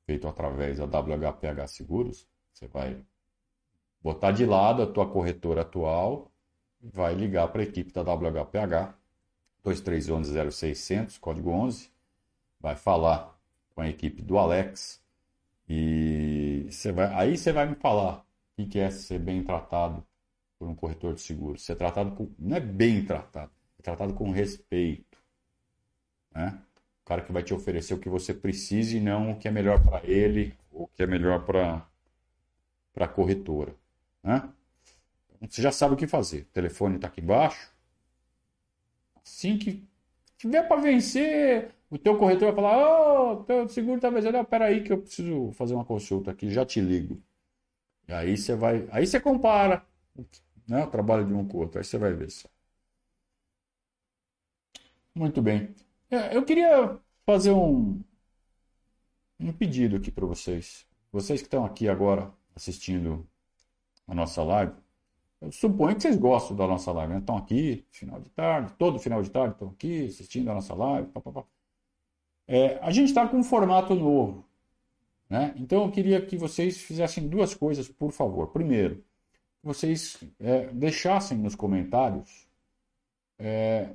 [0.04, 3.04] feito através da WHPH Seguros, você vai
[4.00, 6.30] botar de lado a tua corretora atual,
[6.80, 8.94] vai ligar para a equipe da WHPH
[9.64, 11.90] 2311 0600, código 11,
[12.60, 13.36] vai falar
[13.74, 15.02] com a equipe do Alex
[15.68, 18.24] e você vai, aí você vai me falar
[18.56, 20.06] o que é ser bem tratado
[20.58, 21.64] por um corretor de seguros.
[21.64, 23.50] Ser tratado com, não é bem tratado,
[23.82, 25.18] tratado com respeito.
[26.34, 26.58] Né?
[27.02, 29.50] O cara que vai te oferecer o que você precisa e não o que é
[29.50, 31.86] melhor para ele, ou o que é melhor para
[32.96, 33.74] a corretora.
[34.22, 34.48] Né?
[35.48, 36.42] Você já sabe o que fazer.
[36.42, 37.70] O telefone está aqui embaixo.
[39.24, 39.86] Assim que
[40.36, 44.38] tiver para vencer, o teu corretor vai falar: Ô, oh, teu seguro está vencendo.
[44.38, 47.20] Espera aí que eu preciso fazer uma consulta aqui, já te ligo.
[48.08, 48.88] E aí você vai.
[48.90, 49.84] Aí você compara
[50.66, 51.78] né, o trabalho de um com o outro.
[51.78, 52.48] Aí você vai ver só.
[55.16, 55.74] Muito bem.
[56.10, 58.02] É, eu queria fazer um,
[59.40, 60.86] um pedido aqui para vocês.
[61.10, 63.26] Vocês que estão aqui agora assistindo
[64.06, 64.74] a nossa live,
[65.40, 67.20] eu suponho que vocês gostam da nossa live, né?
[67.20, 71.08] Estão aqui, final de tarde, todo final de tarde estão aqui assistindo a nossa live.
[71.08, 71.44] Pá, pá, pá.
[72.46, 74.44] É, a gente está com um formato novo.
[75.30, 75.54] Né?
[75.56, 78.48] Então eu queria que vocês fizessem duas coisas, por favor.
[78.48, 79.02] Primeiro,
[79.62, 82.46] vocês é, deixassem nos comentários
[83.38, 83.94] é,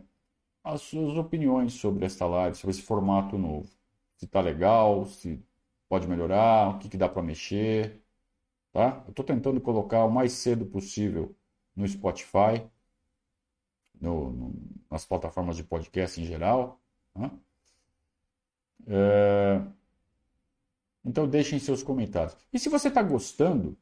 [0.64, 3.70] as suas opiniões sobre esta live, sobre esse formato novo.
[4.16, 5.44] Se está legal, se
[5.90, 8.02] pode melhorar, o que, que dá para mexer.
[8.72, 9.04] Tá?
[9.06, 11.36] Eu estou tentando colocar o mais cedo possível
[11.76, 12.64] no Spotify.
[14.00, 14.54] no, no,
[14.90, 16.80] nas plataformas de podcast em geral.
[17.16, 17.32] Né?
[18.88, 19.62] É...
[21.04, 22.38] Então deixem seus comentários.
[22.54, 23.78] E se você está gostando,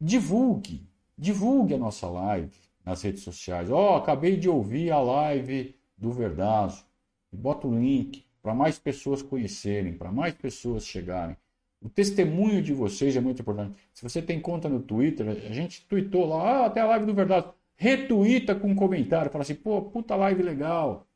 [0.00, 3.70] divulgue, divulgue a nossa live nas redes sociais.
[3.70, 6.84] Ó, oh, acabei de ouvir a live do Verdazo.
[7.30, 11.36] Bota o link para mais pessoas conhecerem, para mais pessoas chegarem.
[11.80, 13.76] O testemunho de vocês é muito importante.
[13.92, 17.14] Se você tem conta no Twitter, a gente tweetou lá, ah, até a live do
[17.14, 17.48] Verdade.
[17.76, 21.06] Retuita com um comentário, fala assim, pô, puta live legal.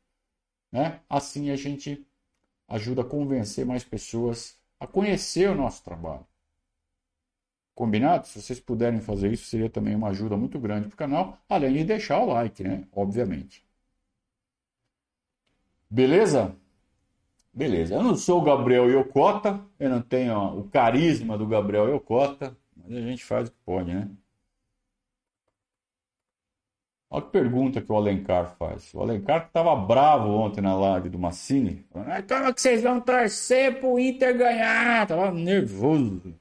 [0.71, 0.99] Né?
[1.09, 2.05] Assim a gente
[2.67, 6.25] ajuda a convencer mais pessoas a conhecer o nosso trabalho.
[7.73, 8.27] Combinado?
[8.27, 11.73] Se vocês puderem fazer isso, seria também uma ajuda muito grande para o canal, além
[11.73, 12.87] de deixar o like, né?
[12.91, 13.65] Obviamente.
[15.93, 16.55] Beleza?
[17.53, 17.93] Beleza.
[17.93, 22.57] Eu não sou o Gabriel Yokota, eu não tenho ó, o carisma do Gabriel Yokota,
[22.75, 24.09] mas a gente faz o que pode, né?
[27.11, 28.91] Olha que pergunta que o Alencar faz.
[28.91, 31.85] O Alencar que estava bravo ontem na live do Massini.
[31.91, 35.05] Falando, como é que vocês vão torcer pro Inter ganhar?
[35.05, 36.33] Tava nervoso.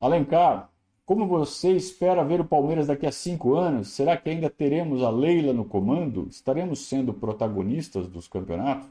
[0.00, 0.70] Alencar,
[1.08, 3.88] como você espera ver o Palmeiras daqui a cinco anos?
[3.88, 6.28] Será que ainda teremos a Leila no comando?
[6.28, 8.86] Estaremos sendo protagonistas dos campeonatos?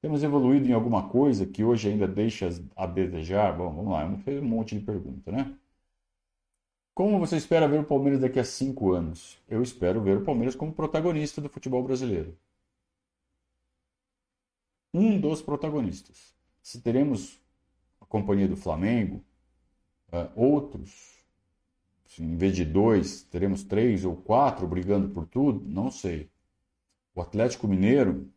[0.00, 3.58] Temos evoluído em alguma coisa que hoje ainda deixa a desejar?
[3.58, 5.54] Bom, vamos lá, eu fiz um monte de pergunta, né?
[6.94, 9.38] Como você espera ver o Palmeiras daqui a cinco anos?
[9.46, 12.34] Eu espero ver o Palmeiras como protagonista do futebol brasileiro.
[14.94, 16.34] Um dos protagonistas.
[16.62, 17.38] Se teremos
[18.00, 19.22] a companhia do Flamengo,
[20.10, 21.19] uh, outros,
[22.18, 25.62] em vez de dois, teremos três ou quatro brigando por tudo?
[25.68, 26.28] Não sei.
[27.14, 28.28] O Atlético Mineiro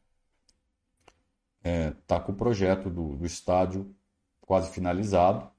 [1.58, 3.96] está é, tá com o projeto do, do estádio
[4.42, 5.50] quase finalizado.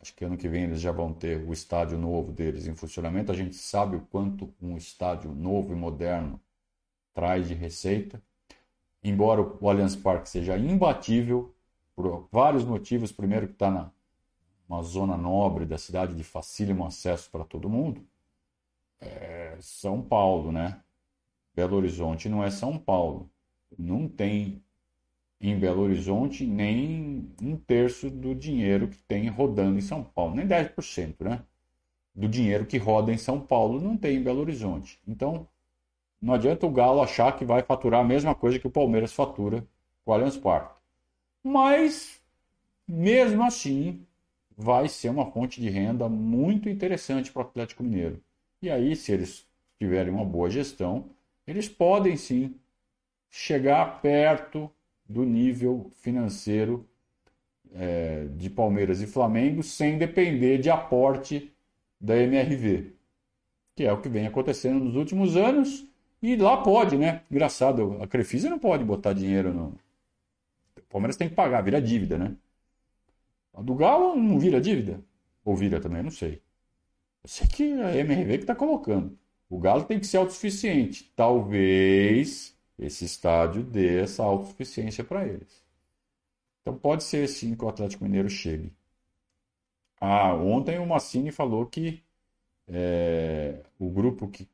[0.00, 3.30] Acho que ano que vem eles já vão ter o estádio novo deles em funcionamento.
[3.30, 6.40] A gente sabe o quanto um estádio novo e moderno
[7.14, 8.20] traz de receita.
[9.02, 11.54] Embora o Allianz Parque seja imbatível
[11.94, 13.12] por vários motivos.
[13.12, 13.90] Primeiro que está na
[14.72, 18.02] uma zona nobre da cidade de facílimo acesso para todo mundo.
[18.98, 20.80] É São Paulo, né?
[21.54, 23.30] Belo Horizonte não é São Paulo.
[23.78, 24.62] Não tem
[25.38, 30.46] em Belo Horizonte nem um terço do dinheiro que tem rodando em São Paulo, nem
[30.46, 31.42] 10%, né?
[32.14, 34.98] Do dinheiro que roda em São Paulo não tem em Belo Horizonte.
[35.06, 35.46] Então,
[36.20, 39.66] não adianta o Galo achar que vai faturar a mesma coisa que o Palmeiras fatura
[40.04, 40.80] com o Allianz Parque.
[41.42, 42.22] Mas,
[42.86, 44.06] mesmo assim,
[44.56, 48.20] vai ser uma fonte de renda muito interessante para o Atlético Mineiro.
[48.60, 49.46] E aí, se eles
[49.78, 51.10] tiverem uma boa gestão,
[51.46, 52.54] eles podem sim
[53.28, 54.70] chegar perto
[55.08, 56.86] do nível financeiro
[57.74, 61.52] é, de Palmeiras e Flamengo sem depender de aporte
[62.00, 62.92] da MRV,
[63.74, 65.86] que é o que vem acontecendo nos últimos anos.
[66.22, 67.22] E lá pode, né?
[67.30, 69.74] Engraçado, a Crefisa não pode botar dinheiro no.
[70.76, 72.36] O Palmeiras tem que pagar, vira dívida, né?
[73.54, 75.04] A do Galo não vira dívida?
[75.44, 76.02] Ou vira também?
[76.02, 76.42] Não sei.
[77.22, 79.18] Eu sei que a MRV que está colocando.
[79.48, 81.12] O Galo tem que ser autossuficiente.
[81.14, 85.62] Talvez esse estádio dê essa autossuficiência para eles.
[86.62, 88.72] Então pode ser sim que o Atlético Mineiro chegue.
[90.00, 92.02] Ah, ontem o Massini falou que
[92.68, 94.48] é, o grupo que,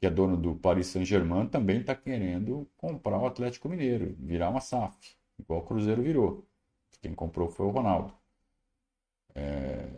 [0.00, 4.60] que é dono do Paris Saint-Germain também está querendo comprar o Atlético Mineiro, virar uma
[4.60, 6.46] SAF, igual o Cruzeiro virou.
[7.00, 8.19] Quem comprou foi o Ronaldo.
[9.40, 9.88] É...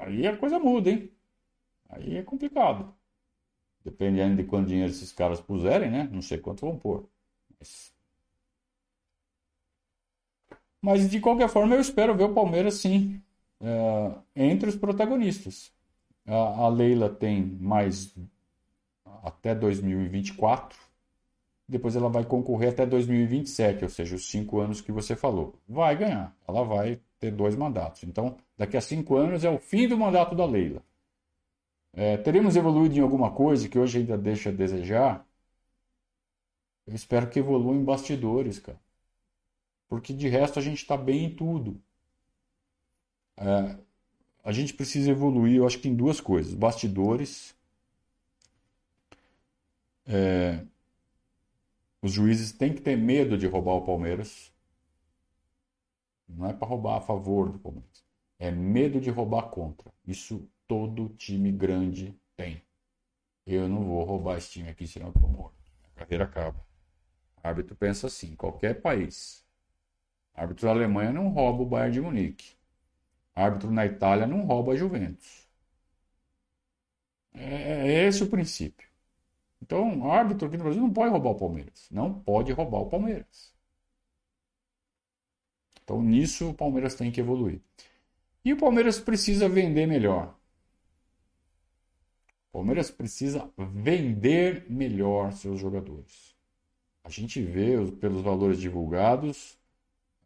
[0.00, 1.10] Aí a coisa muda, hein?
[1.88, 2.94] Aí é complicado.
[3.84, 6.08] Dependendo de quanto dinheiro esses caras puserem, né?
[6.12, 7.08] Não sei quanto vão pôr.
[7.58, 7.92] Mas...
[10.80, 13.20] Mas de qualquer forma eu espero ver o Palmeiras sim
[13.60, 15.72] é, entre os protagonistas.
[16.26, 16.34] A,
[16.66, 18.14] a Leila tem mais
[19.22, 20.78] até 2024.
[21.68, 25.54] Depois ela vai concorrer até 2027, ou seja, os cinco anos que você falou.
[25.68, 26.36] Vai ganhar.
[26.46, 28.04] Ela vai ter dois mandatos.
[28.04, 30.82] Então, daqui a cinco anos é o fim do mandato da Leila.
[31.92, 35.26] É, teremos evoluído em alguma coisa que hoje ainda deixa a desejar?
[36.86, 38.80] Eu espero que evolua em bastidores, cara.
[39.88, 41.80] Porque de resto a gente está bem em tudo.
[43.36, 43.76] É,
[44.44, 47.54] a gente precisa evoluir, eu acho que em duas coisas: bastidores.
[50.06, 50.64] É,
[52.00, 54.52] os juízes têm que ter medo de roubar o Palmeiras.
[56.38, 58.04] Não é para roubar a favor do Palmeiras.
[58.38, 59.92] É medo de roubar contra.
[60.06, 62.62] Isso todo time grande tem.
[63.44, 65.56] Eu não vou roubar esse time aqui, senão eu tô morto.
[65.96, 66.64] A carreira acaba.
[67.42, 69.44] O árbitro pensa assim, qualquer país.
[70.36, 72.54] O árbitro da Alemanha não rouba o Bayern de Munique.
[73.36, 75.48] O árbitro na Itália não rouba a Juventus.
[77.34, 78.88] É, é esse o princípio.
[79.60, 81.88] Então, árbitro aqui no Brasil não pode roubar o Palmeiras.
[81.90, 83.57] Não pode roubar o Palmeiras.
[85.88, 87.62] Então, nisso, o Palmeiras tem que evoluir.
[88.44, 90.34] E o Palmeiras precisa vender melhor.
[92.50, 96.36] O Palmeiras precisa vender melhor seus jogadores.
[97.02, 99.58] A gente vê pelos valores divulgados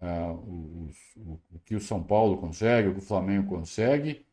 [0.00, 4.26] uh, o, o, o, que o São Paulo consegue, o que o Flamengo consegue,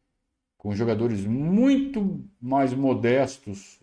[0.58, 3.80] com jogadores muito mais modestos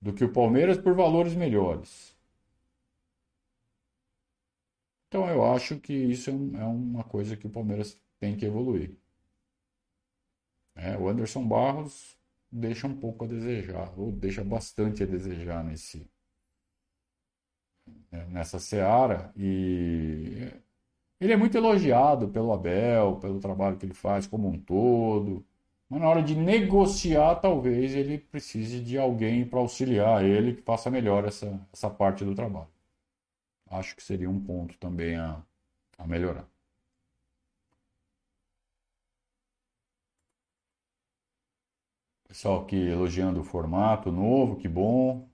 [0.00, 2.18] do que o Palmeiras por valores melhores.
[5.10, 8.96] Então eu acho que isso é, é uma coisa que o Palmeiras tem que evoluir.
[10.76, 12.16] É, o Anderson Barros
[12.50, 16.08] deixa um pouco a desejar, ou deixa bastante a desejar nesse,
[18.10, 19.32] né, nessa seara.
[19.36, 20.48] E
[21.20, 25.44] ele é muito elogiado pelo Abel, pelo trabalho que ele faz como um todo.
[25.88, 30.88] Mas na hora de negociar, talvez ele precise de alguém para auxiliar ele que faça
[30.90, 32.68] melhor essa, essa parte do trabalho.
[33.70, 35.42] Acho que seria um ponto também a,
[35.96, 36.46] a melhorar.
[42.26, 45.28] Pessoal aqui elogiando o formato novo, que bom.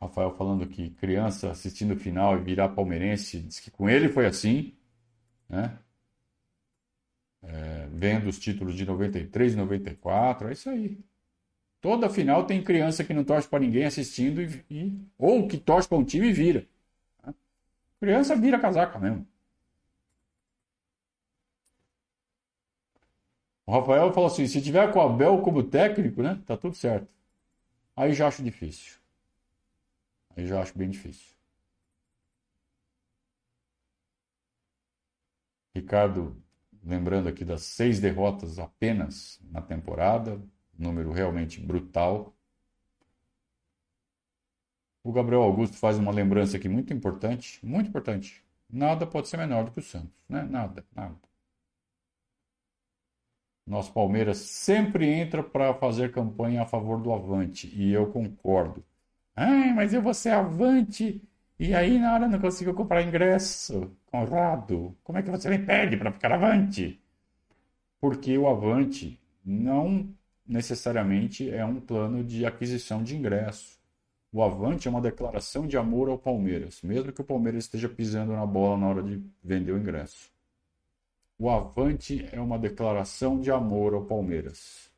[0.00, 4.26] Rafael falando que criança assistindo o final e virar palmeirense, diz que com ele foi
[4.26, 4.76] assim,
[5.48, 5.78] né?
[7.42, 10.98] É, vendo os títulos de 93 e 94, é isso aí.
[11.82, 15.88] Toda final tem criança que não torce para ninguém assistindo e, e, ou que torce
[15.88, 16.66] para um time e vira.
[18.00, 19.26] Criança vira casaca mesmo.
[23.66, 26.40] O Rafael falou assim: se tiver com o Abel como técnico, né?
[26.46, 27.12] Tá tudo certo.
[27.96, 28.98] Aí já acho difícil.
[30.36, 31.32] Aí já acho bem difícil.
[35.74, 36.36] Ricardo,
[36.84, 40.40] lembrando aqui das seis derrotas apenas na temporada,
[40.78, 42.34] número realmente brutal.
[45.04, 48.44] O Gabriel Augusto faz uma lembrança aqui muito importante, muito importante.
[48.70, 50.42] Nada pode ser menor do que o Santos, né?
[50.44, 51.16] Nada, nada.
[53.66, 58.84] Nosso Palmeiras sempre entra para fazer campanha a favor do Avante, e eu concordo.
[59.36, 61.22] Ai, mas eu vou ser Avante,
[61.58, 63.96] e aí na hora não consigo comprar ingresso.
[64.06, 67.00] Conrado, como é que você me pede para ficar Avante?
[68.00, 70.12] Porque o Avante não
[70.46, 73.78] necessariamente é um plano de aquisição de ingresso.
[74.32, 78.32] O Avante é uma declaração de amor ao Palmeiras, mesmo que o Palmeiras esteja pisando
[78.32, 80.30] na bola na hora de vender o ingresso.
[81.38, 84.90] O Avante é uma declaração de amor ao Palmeiras.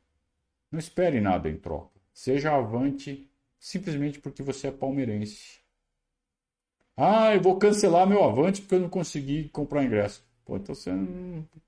[0.71, 1.99] Não espere nada em troca.
[2.13, 3.29] Seja Avante
[3.59, 5.59] simplesmente porque você é palmeirense.
[6.95, 10.23] Ah, eu vou cancelar meu Avante porque eu não consegui comprar ingresso.
[10.45, 10.91] Pô, então você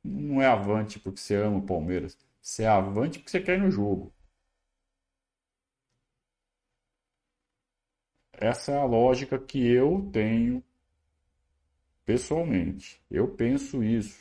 [0.03, 2.17] não, é Avante porque você ama o Palmeiras.
[2.41, 4.11] Você é Avante porque você quer ir no jogo.
[8.39, 10.63] Essa é a lógica que eu tenho
[12.05, 13.01] pessoalmente.
[13.09, 14.17] Eu penso isso.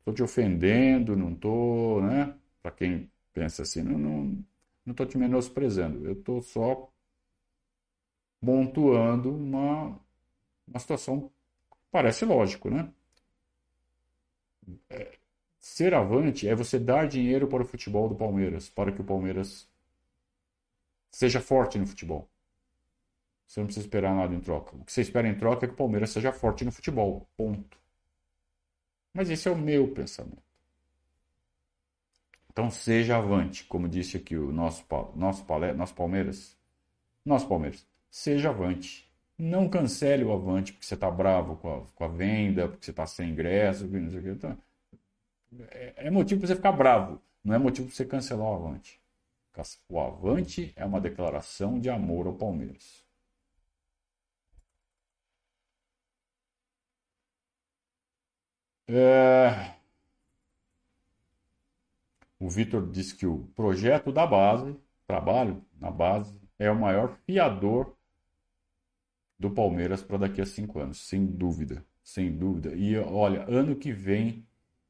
[0.00, 2.34] Estou te ofendendo, não estou, né?
[2.62, 4.44] Para quem pensa assim, não não
[4.86, 6.06] não estou te menosprezando.
[6.06, 6.90] Eu estou só
[8.40, 9.98] pontuando uma
[10.68, 11.32] uma situação
[11.92, 12.92] parece lógico, né?
[14.88, 15.18] É,
[15.64, 19.66] ser avante é você dar dinheiro para o futebol do Palmeiras, para que o Palmeiras
[21.10, 22.28] seja forte no futebol.
[23.46, 24.76] Você não precisa esperar nada em troca.
[24.76, 27.26] O que você espera em troca é que o Palmeiras seja forte no futebol.
[27.34, 27.78] Ponto.
[29.14, 30.42] Mas esse é o meu pensamento.
[32.52, 34.84] Então seja avante, como disse aqui o nosso,
[35.16, 36.58] nosso, nosso Palmeiras.
[37.24, 39.10] Nosso Palmeiras, seja avante.
[39.38, 42.90] Não cancele o avante porque você está bravo com a, com a, venda, porque você
[42.90, 44.28] está sem ingresso, não sei o que.
[44.28, 44.58] Então,
[45.70, 49.00] é, é motivo para você ficar bravo, não é motivo para você cancelar o avante.
[49.88, 53.04] O avante é uma declaração de amor ao Palmeiras.
[58.88, 59.74] É...
[62.38, 64.76] O Vitor disse que o projeto da base,
[65.06, 67.96] trabalho na base, é o maior fiador
[69.38, 72.74] do Palmeiras para daqui a cinco anos, sem dúvida, sem dúvida.
[72.74, 74.46] E olha, ano que vem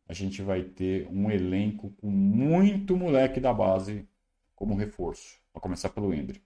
[0.09, 4.09] a gente vai ter um elenco com muito moleque da base
[4.55, 6.45] como reforço, a começar pelo Hendrick.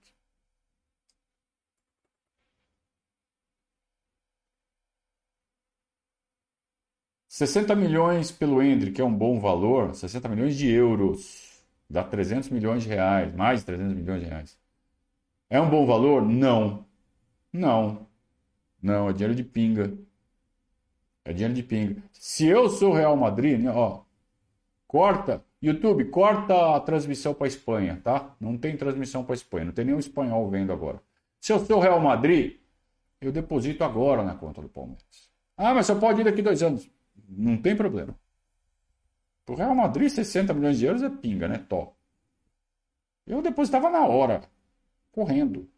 [7.27, 12.83] 60 milhões pelo Hendrick é um bom valor, 60 milhões de euros, dá 300 milhões
[12.83, 14.57] de reais, mais de 300 milhões de reais.
[15.49, 16.23] É um bom valor?
[16.25, 16.85] Não.
[17.53, 18.07] Não.
[18.81, 19.97] Não, é dinheiro de pinga.
[21.25, 22.01] É dinheiro de pinga.
[22.11, 24.01] Se eu sou Real Madrid, né, ó,
[24.87, 28.33] corta YouTube, corta a transmissão para Espanha, tá?
[28.39, 31.01] Não tem transmissão para Espanha, não tem nenhum espanhol vendo agora.
[31.39, 32.57] Se eu sou Real Madrid,
[33.19, 35.29] eu deposito agora na conta do Palmeiras.
[35.57, 36.89] Ah, mas só pode ir daqui dois anos.
[37.27, 38.15] Não tem problema.
[39.45, 41.57] Pro Real Madrid, 60 milhões de euros é pinga, né?
[41.67, 41.93] Top.
[43.27, 44.41] Eu depositava na hora,
[45.11, 45.69] correndo.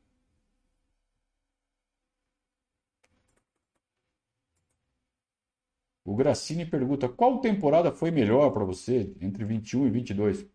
[6.03, 10.45] O Grassini pergunta: qual temporada foi melhor para você entre 21 e 22?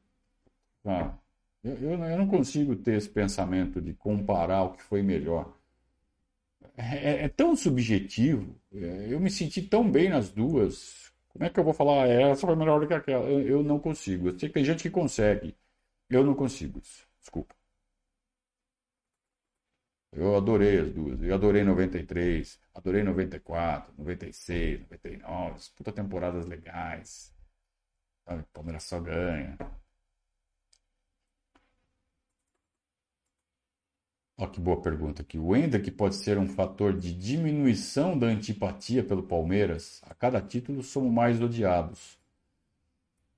[0.85, 1.15] Ah,
[1.65, 5.53] eu, eu, eu, não consigo ter esse pensamento de comparar o que foi melhor.
[6.77, 8.55] É, é tão subjetivo.
[8.73, 11.13] É, eu me senti tão bem nas duas.
[11.29, 12.05] Como é que eu vou falar?
[12.05, 13.25] Ah, essa foi melhor do que aquela.
[13.29, 14.29] Eu, eu não consigo.
[14.29, 15.57] Eu sei que tem gente que consegue.
[16.11, 17.07] Eu não consigo isso.
[17.21, 17.56] Desculpa.
[20.13, 21.23] Eu adorei as duas.
[21.23, 25.71] Eu adorei 93, adorei 94, 96, 99.
[25.77, 27.35] Puta temporadas legais.
[28.25, 28.45] Sabe?
[28.53, 29.57] Palmeiras só ganha.
[34.39, 35.39] Olha que boa pergunta aqui.
[35.39, 40.03] O Hendrick pode ser um fator de diminuição da antipatia pelo Palmeiras?
[40.05, 42.19] A cada título somos mais odiados.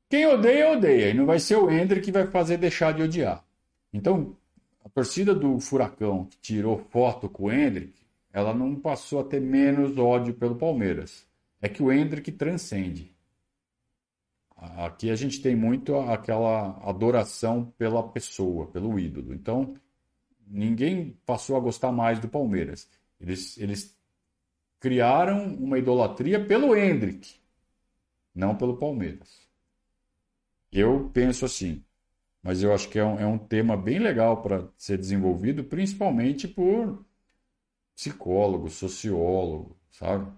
[0.09, 1.11] Quem odeia, odeia.
[1.11, 3.45] E não vai ser o Hendrick que vai fazer deixar de odiar.
[3.93, 4.37] Então,
[4.99, 9.96] torcida do Furacão, que tirou foto com o Hendrick, ela não passou a ter menos
[9.96, 11.24] ódio pelo Palmeiras.
[11.62, 13.14] É que o Hendrick transcende.
[14.57, 19.32] Aqui a gente tem muito aquela adoração pela pessoa, pelo ídolo.
[19.32, 19.76] Então,
[20.44, 22.90] ninguém passou a gostar mais do Palmeiras.
[23.20, 23.96] Eles, eles
[24.80, 27.36] criaram uma idolatria pelo Hendrick,
[28.34, 29.46] não pelo Palmeiras.
[30.72, 31.84] Eu penso assim,
[32.49, 36.49] mas eu acho que é um, é um tema bem legal para ser desenvolvido, principalmente
[36.49, 37.05] por
[37.94, 40.32] psicólogo, sociólogo, sabe?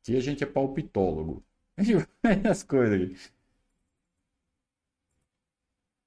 [0.00, 1.42] Aqui a gente é palpitólogo.
[2.48, 3.32] As coisas.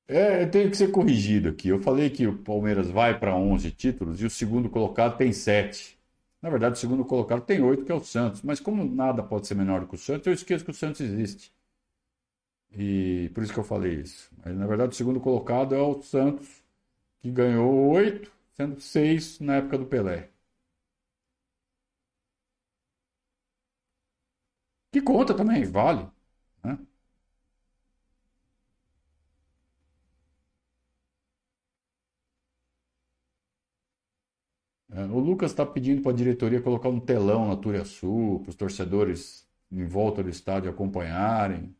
[0.07, 1.67] É, eu tenho que ser corrigido aqui.
[1.67, 5.99] Eu falei que o Palmeiras vai para 11 títulos e o segundo colocado tem 7.
[6.41, 8.41] Na verdade, o segundo colocado tem 8, que é o Santos.
[8.43, 11.01] Mas como nada pode ser menor do que o Santos, eu esqueço que o Santos
[11.01, 11.51] existe.
[12.73, 14.29] E por isso que eu falei isso.
[14.43, 16.63] Mas, na verdade, o segundo colocado é o Santos,
[17.21, 20.29] que ganhou 8, sendo 6 na época do Pelé.
[24.91, 26.07] Que conta também, vale.
[26.63, 26.77] Né?
[34.93, 38.49] É, o Lucas está pedindo para a diretoria colocar um telão na Túria Sul, para
[38.49, 41.73] os torcedores em volta do estádio acompanharem.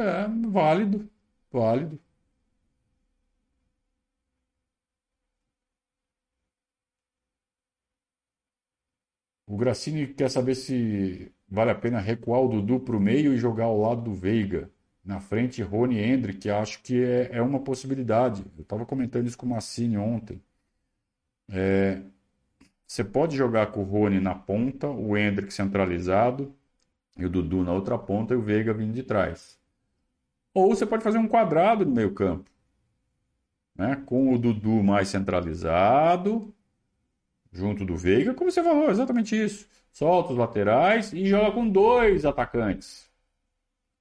[0.00, 1.08] É, válido,
[1.52, 2.00] válido.
[9.46, 13.38] O Grassini quer saber se vale a pena recuar o Dudu para o meio e
[13.38, 14.70] jogar ao lado do Veiga.
[15.04, 18.44] Na frente, Rony e Hendrick, acho que é, é uma possibilidade.
[18.56, 20.40] Eu estava comentando isso com o Massini ontem.
[21.48, 22.02] É,
[22.86, 26.54] você pode jogar com o Rony na ponta, o Hendrick centralizado,
[27.18, 29.59] e o Dudu na outra ponta e o Veiga vindo de trás.
[30.54, 32.50] Ou você pode fazer um quadrado no meio campo,
[33.74, 34.02] né?
[34.06, 36.52] com o Dudu mais centralizado,
[37.52, 39.68] junto do Veiga, como você falou, exatamente isso.
[39.92, 43.10] Solta os laterais e joga com dois atacantes.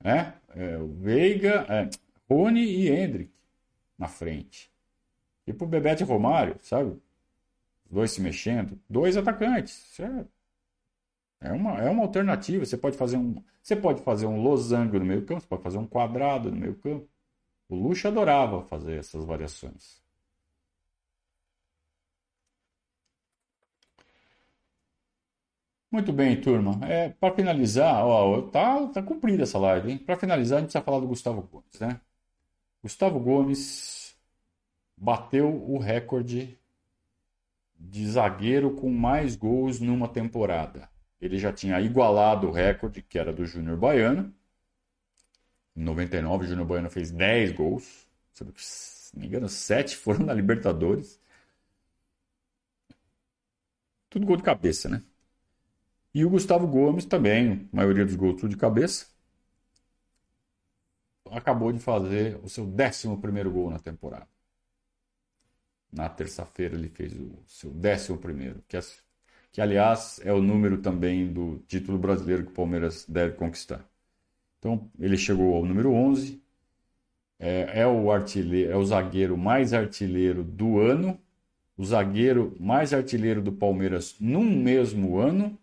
[0.04, 0.34] Né?
[0.56, 1.90] É, o Veiga, é,
[2.30, 3.32] Rony e Hendrick
[3.98, 4.72] na frente.
[5.46, 6.92] Tipo Bebete e Romário, sabe?
[7.86, 8.80] Os dois se mexendo.
[8.88, 9.74] Dois atacantes.
[9.92, 10.30] Certo?
[11.42, 12.66] É uma, é uma alternativa.
[12.66, 15.78] Você pode fazer um, você pode fazer um losango no meio campo, você pode fazer
[15.78, 17.08] um quadrado no meio campo.
[17.70, 20.02] O Luxo adorava fazer essas variações.
[25.92, 26.80] Muito bem, turma.
[26.88, 29.98] É, para finalizar, ó, tá, tá cumprida essa live, hein?
[29.98, 32.00] Para finalizar, a gente precisa falar do Gustavo Gomes, né?
[32.84, 34.16] Gustavo Gomes
[34.98, 36.58] bateu o recorde
[37.80, 40.90] de zagueiro com mais gols numa temporada.
[41.22, 44.34] Ele já tinha igualado o recorde, que era do Júnior Baiano.
[45.76, 48.08] Em 99, o Júnior Baiano fez 10 gols.
[48.34, 51.20] Se não me engano, 7 foram na Libertadores.
[54.10, 55.04] Tudo gol de cabeça, né?
[56.14, 59.08] E o Gustavo Gomes também, a maioria dos gols tudo de cabeça.
[61.32, 63.18] Acabou de fazer o seu 11
[63.50, 64.28] gol na temporada.
[65.92, 68.82] Na terça-feira ele fez o seu 11, que é
[69.52, 73.84] que aliás é o número também do título brasileiro que o Palmeiras deve conquistar.
[74.60, 76.42] Então ele chegou ao número 11,
[77.40, 81.20] é, é o artilheiro, é o zagueiro mais artilheiro do ano,
[81.78, 85.58] o zagueiro mais artilheiro do Palmeiras num mesmo ano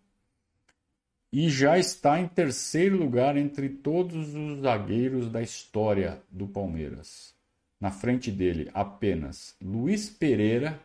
[1.31, 7.35] e já está em terceiro lugar entre todos os zagueiros da história do Palmeiras.
[7.79, 10.81] Na frente dele, apenas Luiz Pereira,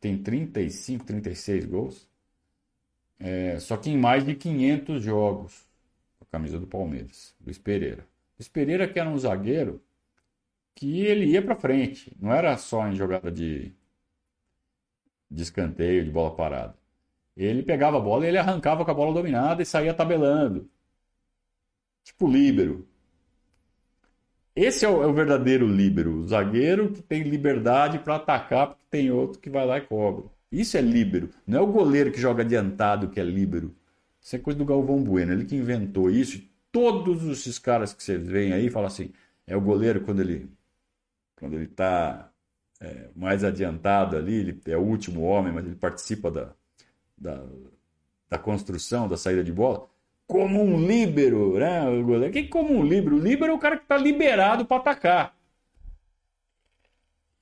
[0.00, 2.08] tem 35, 36 gols,
[3.18, 5.68] é, só que em mais de 500 jogos
[6.20, 7.34] a camisa do Palmeiras.
[7.44, 8.06] Luiz Pereira.
[8.38, 9.82] Luiz Pereira que era um zagueiro
[10.74, 13.74] que ele ia para frente, não era só em jogada de,
[15.30, 16.74] de escanteio, de bola parada.
[17.36, 20.70] Ele pegava a bola e ele arrancava com a bola dominada e saía tabelando.
[22.02, 22.88] Tipo líbero.
[24.56, 29.10] Esse é o, é o verdadeiro líbero, o zagueiro que tem liberdade para atacar tem
[29.10, 30.24] outro que vai lá e cobra.
[30.50, 31.30] Isso é líbero.
[31.46, 33.74] Não é o goleiro que joga adiantado que é líbero.
[34.20, 36.42] Isso é coisa do Galvão Bueno, ele que inventou isso.
[36.72, 39.12] Todos esses caras que vocês veem aí falam assim,
[39.46, 40.48] é o goleiro quando ele
[41.36, 42.30] quando ele está
[42.80, 46.52] é, mais adiantado ali, ele é o último homem, mas ele participa da,
[47.16, 47.42] da,
[48.28, 49.88] da construção, da saída de bola,
[50.26, 51.88] como um líbero, né?
[51.88, 52.32] O goleiro.
[52.32, 53.16] Que como um líbero?
[53.16, 55.36] O líbero é o cara que está liberado para atacar.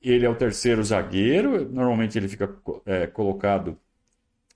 [0.00, 2.54] Ele é o terceiro zagueiro, normalmente ele fica
[2.86, 3.76] é, colocado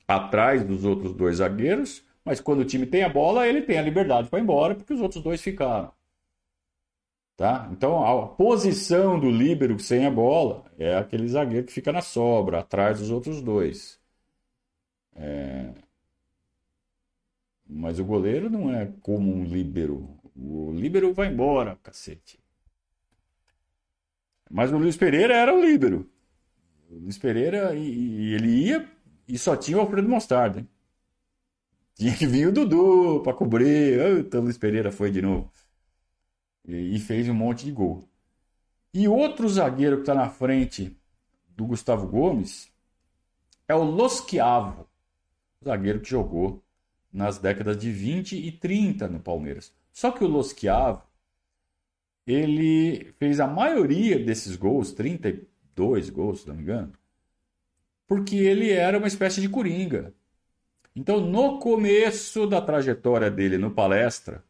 [0.07, 3.83] atrás dos outros dois zagueiros, mas quando o time tem a bola, ele tem a
[3.83, 5.93] liberdade para ir embora, porque os outros dois ficaram.
[7.37, 7.69] Tá?
[7.73, 12.61] Então, a posição do líbero sem a bola é aquele zagueiro que fica na sobra,
[12.61, 13.99] atrás dos outros dois.
[15.15, 15.73] É...
[17.69, 20.09] Mas o goleiro não é como um líbero.
[20.37, 22.42] O líbero vai embora, cacete.
[24.53, 26.07] Mas o Luiz Pereira era o líbero.
[26.91, 28.87] O Luiz Pereira, e, e ele ia
[29.27, 30.61] e só tinha o Alfredo Mostarda.
[30.61, 30.69] Hein?
[31.95, 34.19] Tinha que vir o Dudu para cobrir.
[34.19, 35.51] Então o Luiz Pereira foi de novo.
[36.69, 38.07] E, e fez um monte de gol.
[38.93, 40.95] E outro zagueiro que está na frente
[41.57, 42.71] do Gustavo Gomes
[43.67, 44.87] é o Losquiavo
[45.65, 46.63] zagueiro que jogou
[47.11, 49.73] nas décadas de 20 e 30 no Palmeiras.
[49.93, 51.03] Só que o Losquiavo,
[52.27, 56.93] ele fez a maioria desses gols, 32 gols, se não me engano,
[58.07, 60.13] porque ele era uma espécie de coringa.
[60.95, 64.45] Então, no começo da trajetória dele no palestra,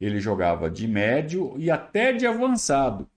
[0.00, 3.08] ele jogava de médio e até de avançado.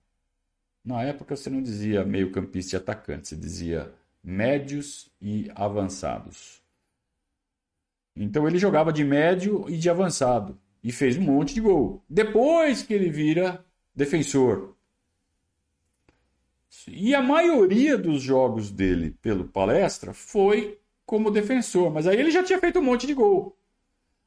[0.84, 6.62] Na época você não dizia meio-campista e atacante, você dizia médios e avançados.
[8.16, 12.02] Então ele jogava de médio e de avançado e fez um monte de gol.
[12.08, 13.64] Depois que ele vira
[13.98, 14.74] defensor.
[16.86, 22.42] E a maioria dos jogos dele pelo palestra foi como defensor, mas aí ele já
[22.42, 23.58] tinha feito um monte de gol.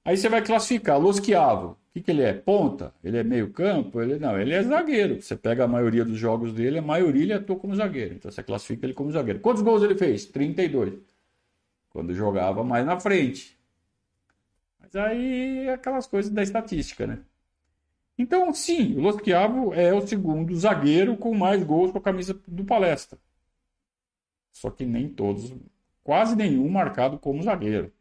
[0.04, 1.72] Aí você vai classificar Losquiavo.
[1.72, 2.34] O que, que ele é?
[2.34, 2.94] Ponta?
[3.04, 4.02] Ele é meio campo?
[4.02, 5.22] Ele não, ele é zagueiro.
[5.22, 8.16] Você pega a maioria dos jogos dele, a maioria ele atuou como zagueiro.
[8.16, 9.40] Então você classifica ele como zagueiro.
[9.40, 10.26] Quantos gols ele fez?
[10.26, 10.94] 32.
[11.90, 13.58] Quando jogava mais na frente.
[14.80, 17.20] Mas aí é aquelas coisas da estatística, né?
[18.18, 22.34] Então, sim, o Los Chiavo é o segundo zagueiro com mais gols com a camisa
[22.48, 23.18] do Palestra.
[24.52, 25.54] Só que nem todos,
[26.04, 27.92] quase nenhum marcado como zagueiro.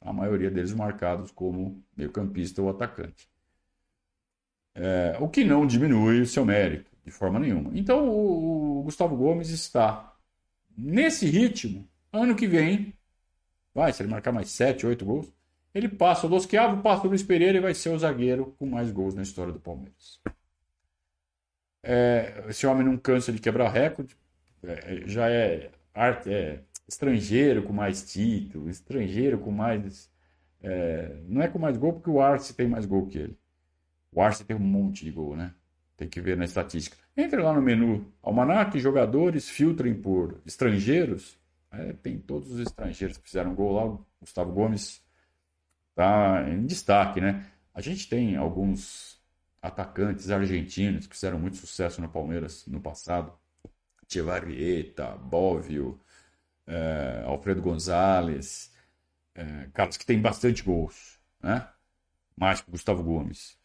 [0.00, 3.28] A maioria deles marcados como meio-campista ou atacante.
[4.74, 7.70] É, o que não diminui o seu mérito, de forma nenhuma.
[7.74, 10.14] Então, o, o Gustavo Gomes está
[10.76, 11.88] nesse ritmo.
[12.12, 12.92] Ano que vem,
[13.74, 15.32] vai, se ele marcar mais 7, 8 gols,
[15.76, 18.90] ele passa o Losquiavo, passa o Luiz Pereira e vai ser o zagueiro com mais
[18.90, 20.18] gols na história do Palmeiras.
[21.82, 24.16] É, esse homem não cansa de quebrar recorde,
[24.62, 30.10] é, já é, arte, é, estrangeiro com mais título, estrangeiro com mais.
[30.62, 33.38] É, não é com mais gol, porque o Arce tem mais gol que ele.
[34.10, 35.52] O Arce tem um monte de gol, né?
[35.94, 36.96] Tem que ver na estatística.
[37.14, 41.38] Entre lá no menu Almanac, jogadores, filtrem por estrangeiros.
[41.70, 43.98] É, tem todos os estrangeiros que fizeram gol lá.
[44.22, 45.04] Gustavo Gomes
[45.96, 47.50] está em destaque, né?
[47.74, 49.18] A gente tem alguns
[49.62, 53.32] atacantes argentinos que fizeram muito sucesso no Palmeiras no passado.
[54.06, 56.00] Tchevarrieta, Bóvio,
[56.66, 58.72] é, Alfredo Gonzalez,
[59.34, 61.68] é, caras que têm bastante gols, né?
[62.36, 63.58] Mais que Gustavo Gomes.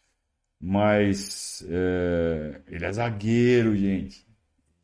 [0.60, 4.26] Mas é, ele é zagueiro, gente.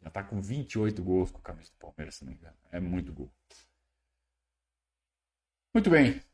[0.03, 2.57] Já está com 28 gols com a camisa do Palmeiras, se não me engano.
[2.73, 3.31] É muito gol.
[5.75, 6.28] Muito bem.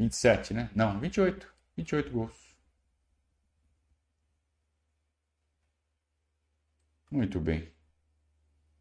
[0.00, 0.70] 27, né?
[0.74, 1.46] Não, 28.
[1.76, 2.56] 28 gols.
[7.10, 7.68] Muito bem.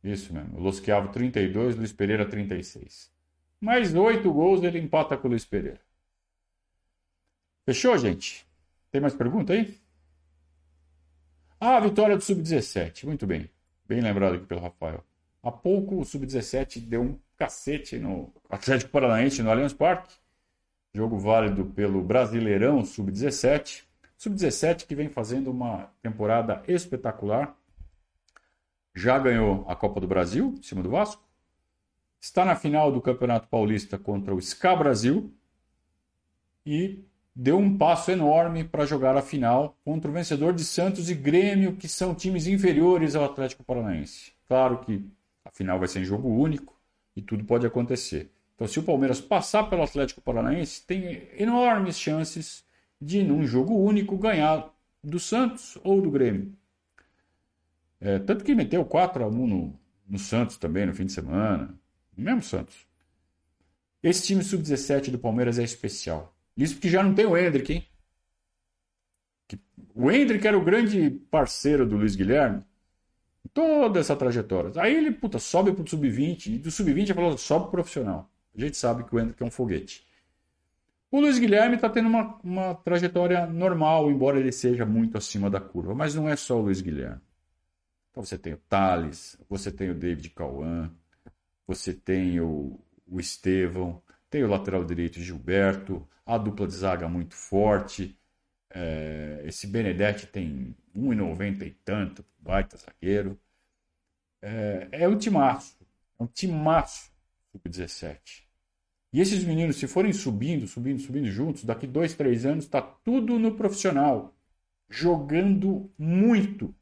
[0.02, 0.58] Isso mesmo.
[0.60, 3.12] Los Chiavo 32, Luiz Pereira 36.
[3.60, 5.82] Mais 8 gols ele empata com o Luiz Pereira.
[7.66, 8.48] Fechou, gente?
[8.90, 9.78] Tem mais pergunta aí?
[11.60, 13.06] Ah, vitória do Sub-17.
[13.06, 13.50] Muito bem.
[13.86, 15.04] Bem lembrado aqui pelo Rafael.
[15.44, 20.16] Há pouco o Sub-17 deu um cacete no Atlético Paranaense no Allianz Parque.
[20.94, 23.84] Jogo válido pelo Brasileirão Sub-17.
[24.18, 27.56] Sub-17 que vem fazendo uma temporada espetacular.
[28.96, 31.24] Já ganhou a Copa do Brasil, em cima do Vasco.
[32.20, 35.32] Está na final do Campeonato Paulista contra o SCA Brasil.
[36.66, 41.16] E deu um passo enorme para jogar a final contra o vencedor de Santos e
[41.16, 44.34] Grêmio, que são times inferiores ao Atlético Paranaense.
[44.48, 45.08] Claro que
[45.46, 46.78] a final vai ser em jogo único
[47.16, 48.32] e tudo pode acontecer.
[48.60, 52.66] Então, se o Palmeiras passar pelo Atlético Paranaense, tem enormes chances
[53.00, 54.70] de, num jogo único, ganhar
[55.02, 56.54] do Santos ou do Grêmio.
[58.02, 61.74] É, tanto que meteu 4 a 1 no, no Santos também no fim de semana.
[62.18, 62.86] Mesmo Santos.
[64.04, 66.36] Esse time sub-17 do Palmeiras é especial.
[66.58, 67.88] Isso porque já não tem o Hendrick, hein?
[69.96, 72.62] O Hendrick era o grande parceiro do Luiz Guilherme.
[73.54, 74.74] Toda essa trajetória.
[74.82, 76.48] Aí ele, puta, sobe pro sub-20.
[76.48, 78.30] E do sub-20 ele falou, sobe pro profissional.
[78.56, 80.08] A gente sabe que o Hendrick é um foguete.
[81.12, 85.60] O Luiz Guilherme está tendo uma, uma trajetória normal, embora ele seja muito acima da
[85.60, 85.96] curva.
[85.96, 87.22] Mas não é só o Luiz Guilherme.
[88.12, 90.92] Então você tem o Thales, você tem o David Cauã,
[91.66, 97.34] você tem o, o Estevão, tem o lateral direito Gilberto, a dupla de zaga muito
[97.36, 98.18] forte.
[98.70, 103.40] É, esse Benedetti tem 1,90 e tanto, baita zagueiro.
[104.42, 105.78] É, é um timaço,
[106.20, 107.09] é um timaço
[107.52, 108.44] sub-17.
[109.12, 113.40] E esses meninos, se forem subindo, subindo, subindo juntos, daqui dois, três anos, está tudo
[113.40, 114.36] no profissional,
[114.90, 116.74] jogando muito.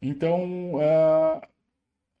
[0.00, 1.40] Então, uh,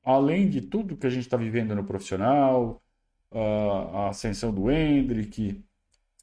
[0.02, 2.82] além de tudo que a gente está vivendo no profissional,
[3.30, 5.62] a ascensão do Hendrick,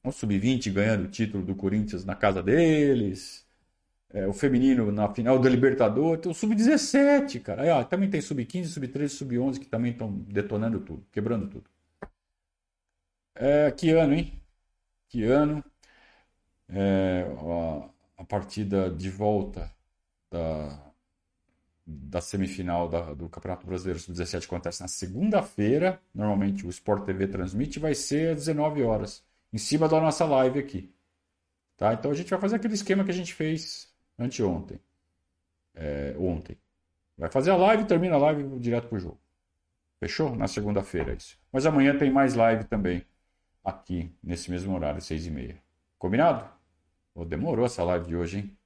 [0.04, 3.46] o Sub-20 ganhando o título do Corinthians na casa deles,
[4.14, 7.64] é, o feminino na final da Libertadores, o Sub-17, cara.
[7.64, 11.70] Aí, ó, também tem Sub-15, Sub-13, Sub-11 que também estão detonando tudo, quebrando tudo.
[13.36, 14.42] É, que ano, hein?
[15.10, 15.64] Que ano.
[16.70, 17.26] É,
[18.18, 19.72] a, a partida de volta
[20.30, 20.94] da,
[21.86, 26.00] da semifinal da, do Campeonato Brasileiro Sub-17 acontece na segunda-feira.
[26.14, 30.60] Normalmente o Sport TV transmite vai ser às 19 horas, em cima da nossa live
[30.60, 30.94] aqui.
[31.78, 31.94] Tá?
[31.94, 34.80] Então a gente vai fazer aquele esquema que a gente fez anteontem.
[35.74, 36.58] É, ontem.
[37.18, 39.20] Vai fazer a live, termina a live direto pro jogo.
[40.00, 40.36] Fechou?
[40.36, 41.38] Na segunda-feira isso.
[41.52, 43.06] Mas amanhã tem mais live também.
[43.64, 45.62] Aqui, nesse mesmo horário, seis e meia.
[46.00, 46.50] Combinado?
[47.14, 48.58] Oh, demorou essa live de hoje, hein?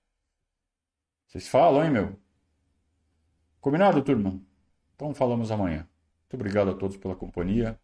[1.28, 2.20] Vocês falam, hein, meu?
[3.60, 4.40] Combinado, turma?
[4.96, 5.88] Então falamos amanhã.
[6.22, 7.78] Muito obrigado a todos pela companhia.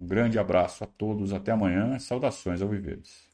[0.00, 1.32] Um grande abraço a todos.
[1.32, 1.98] Até amanhã.
[1.98, 3.33] Saudações ao Viveres.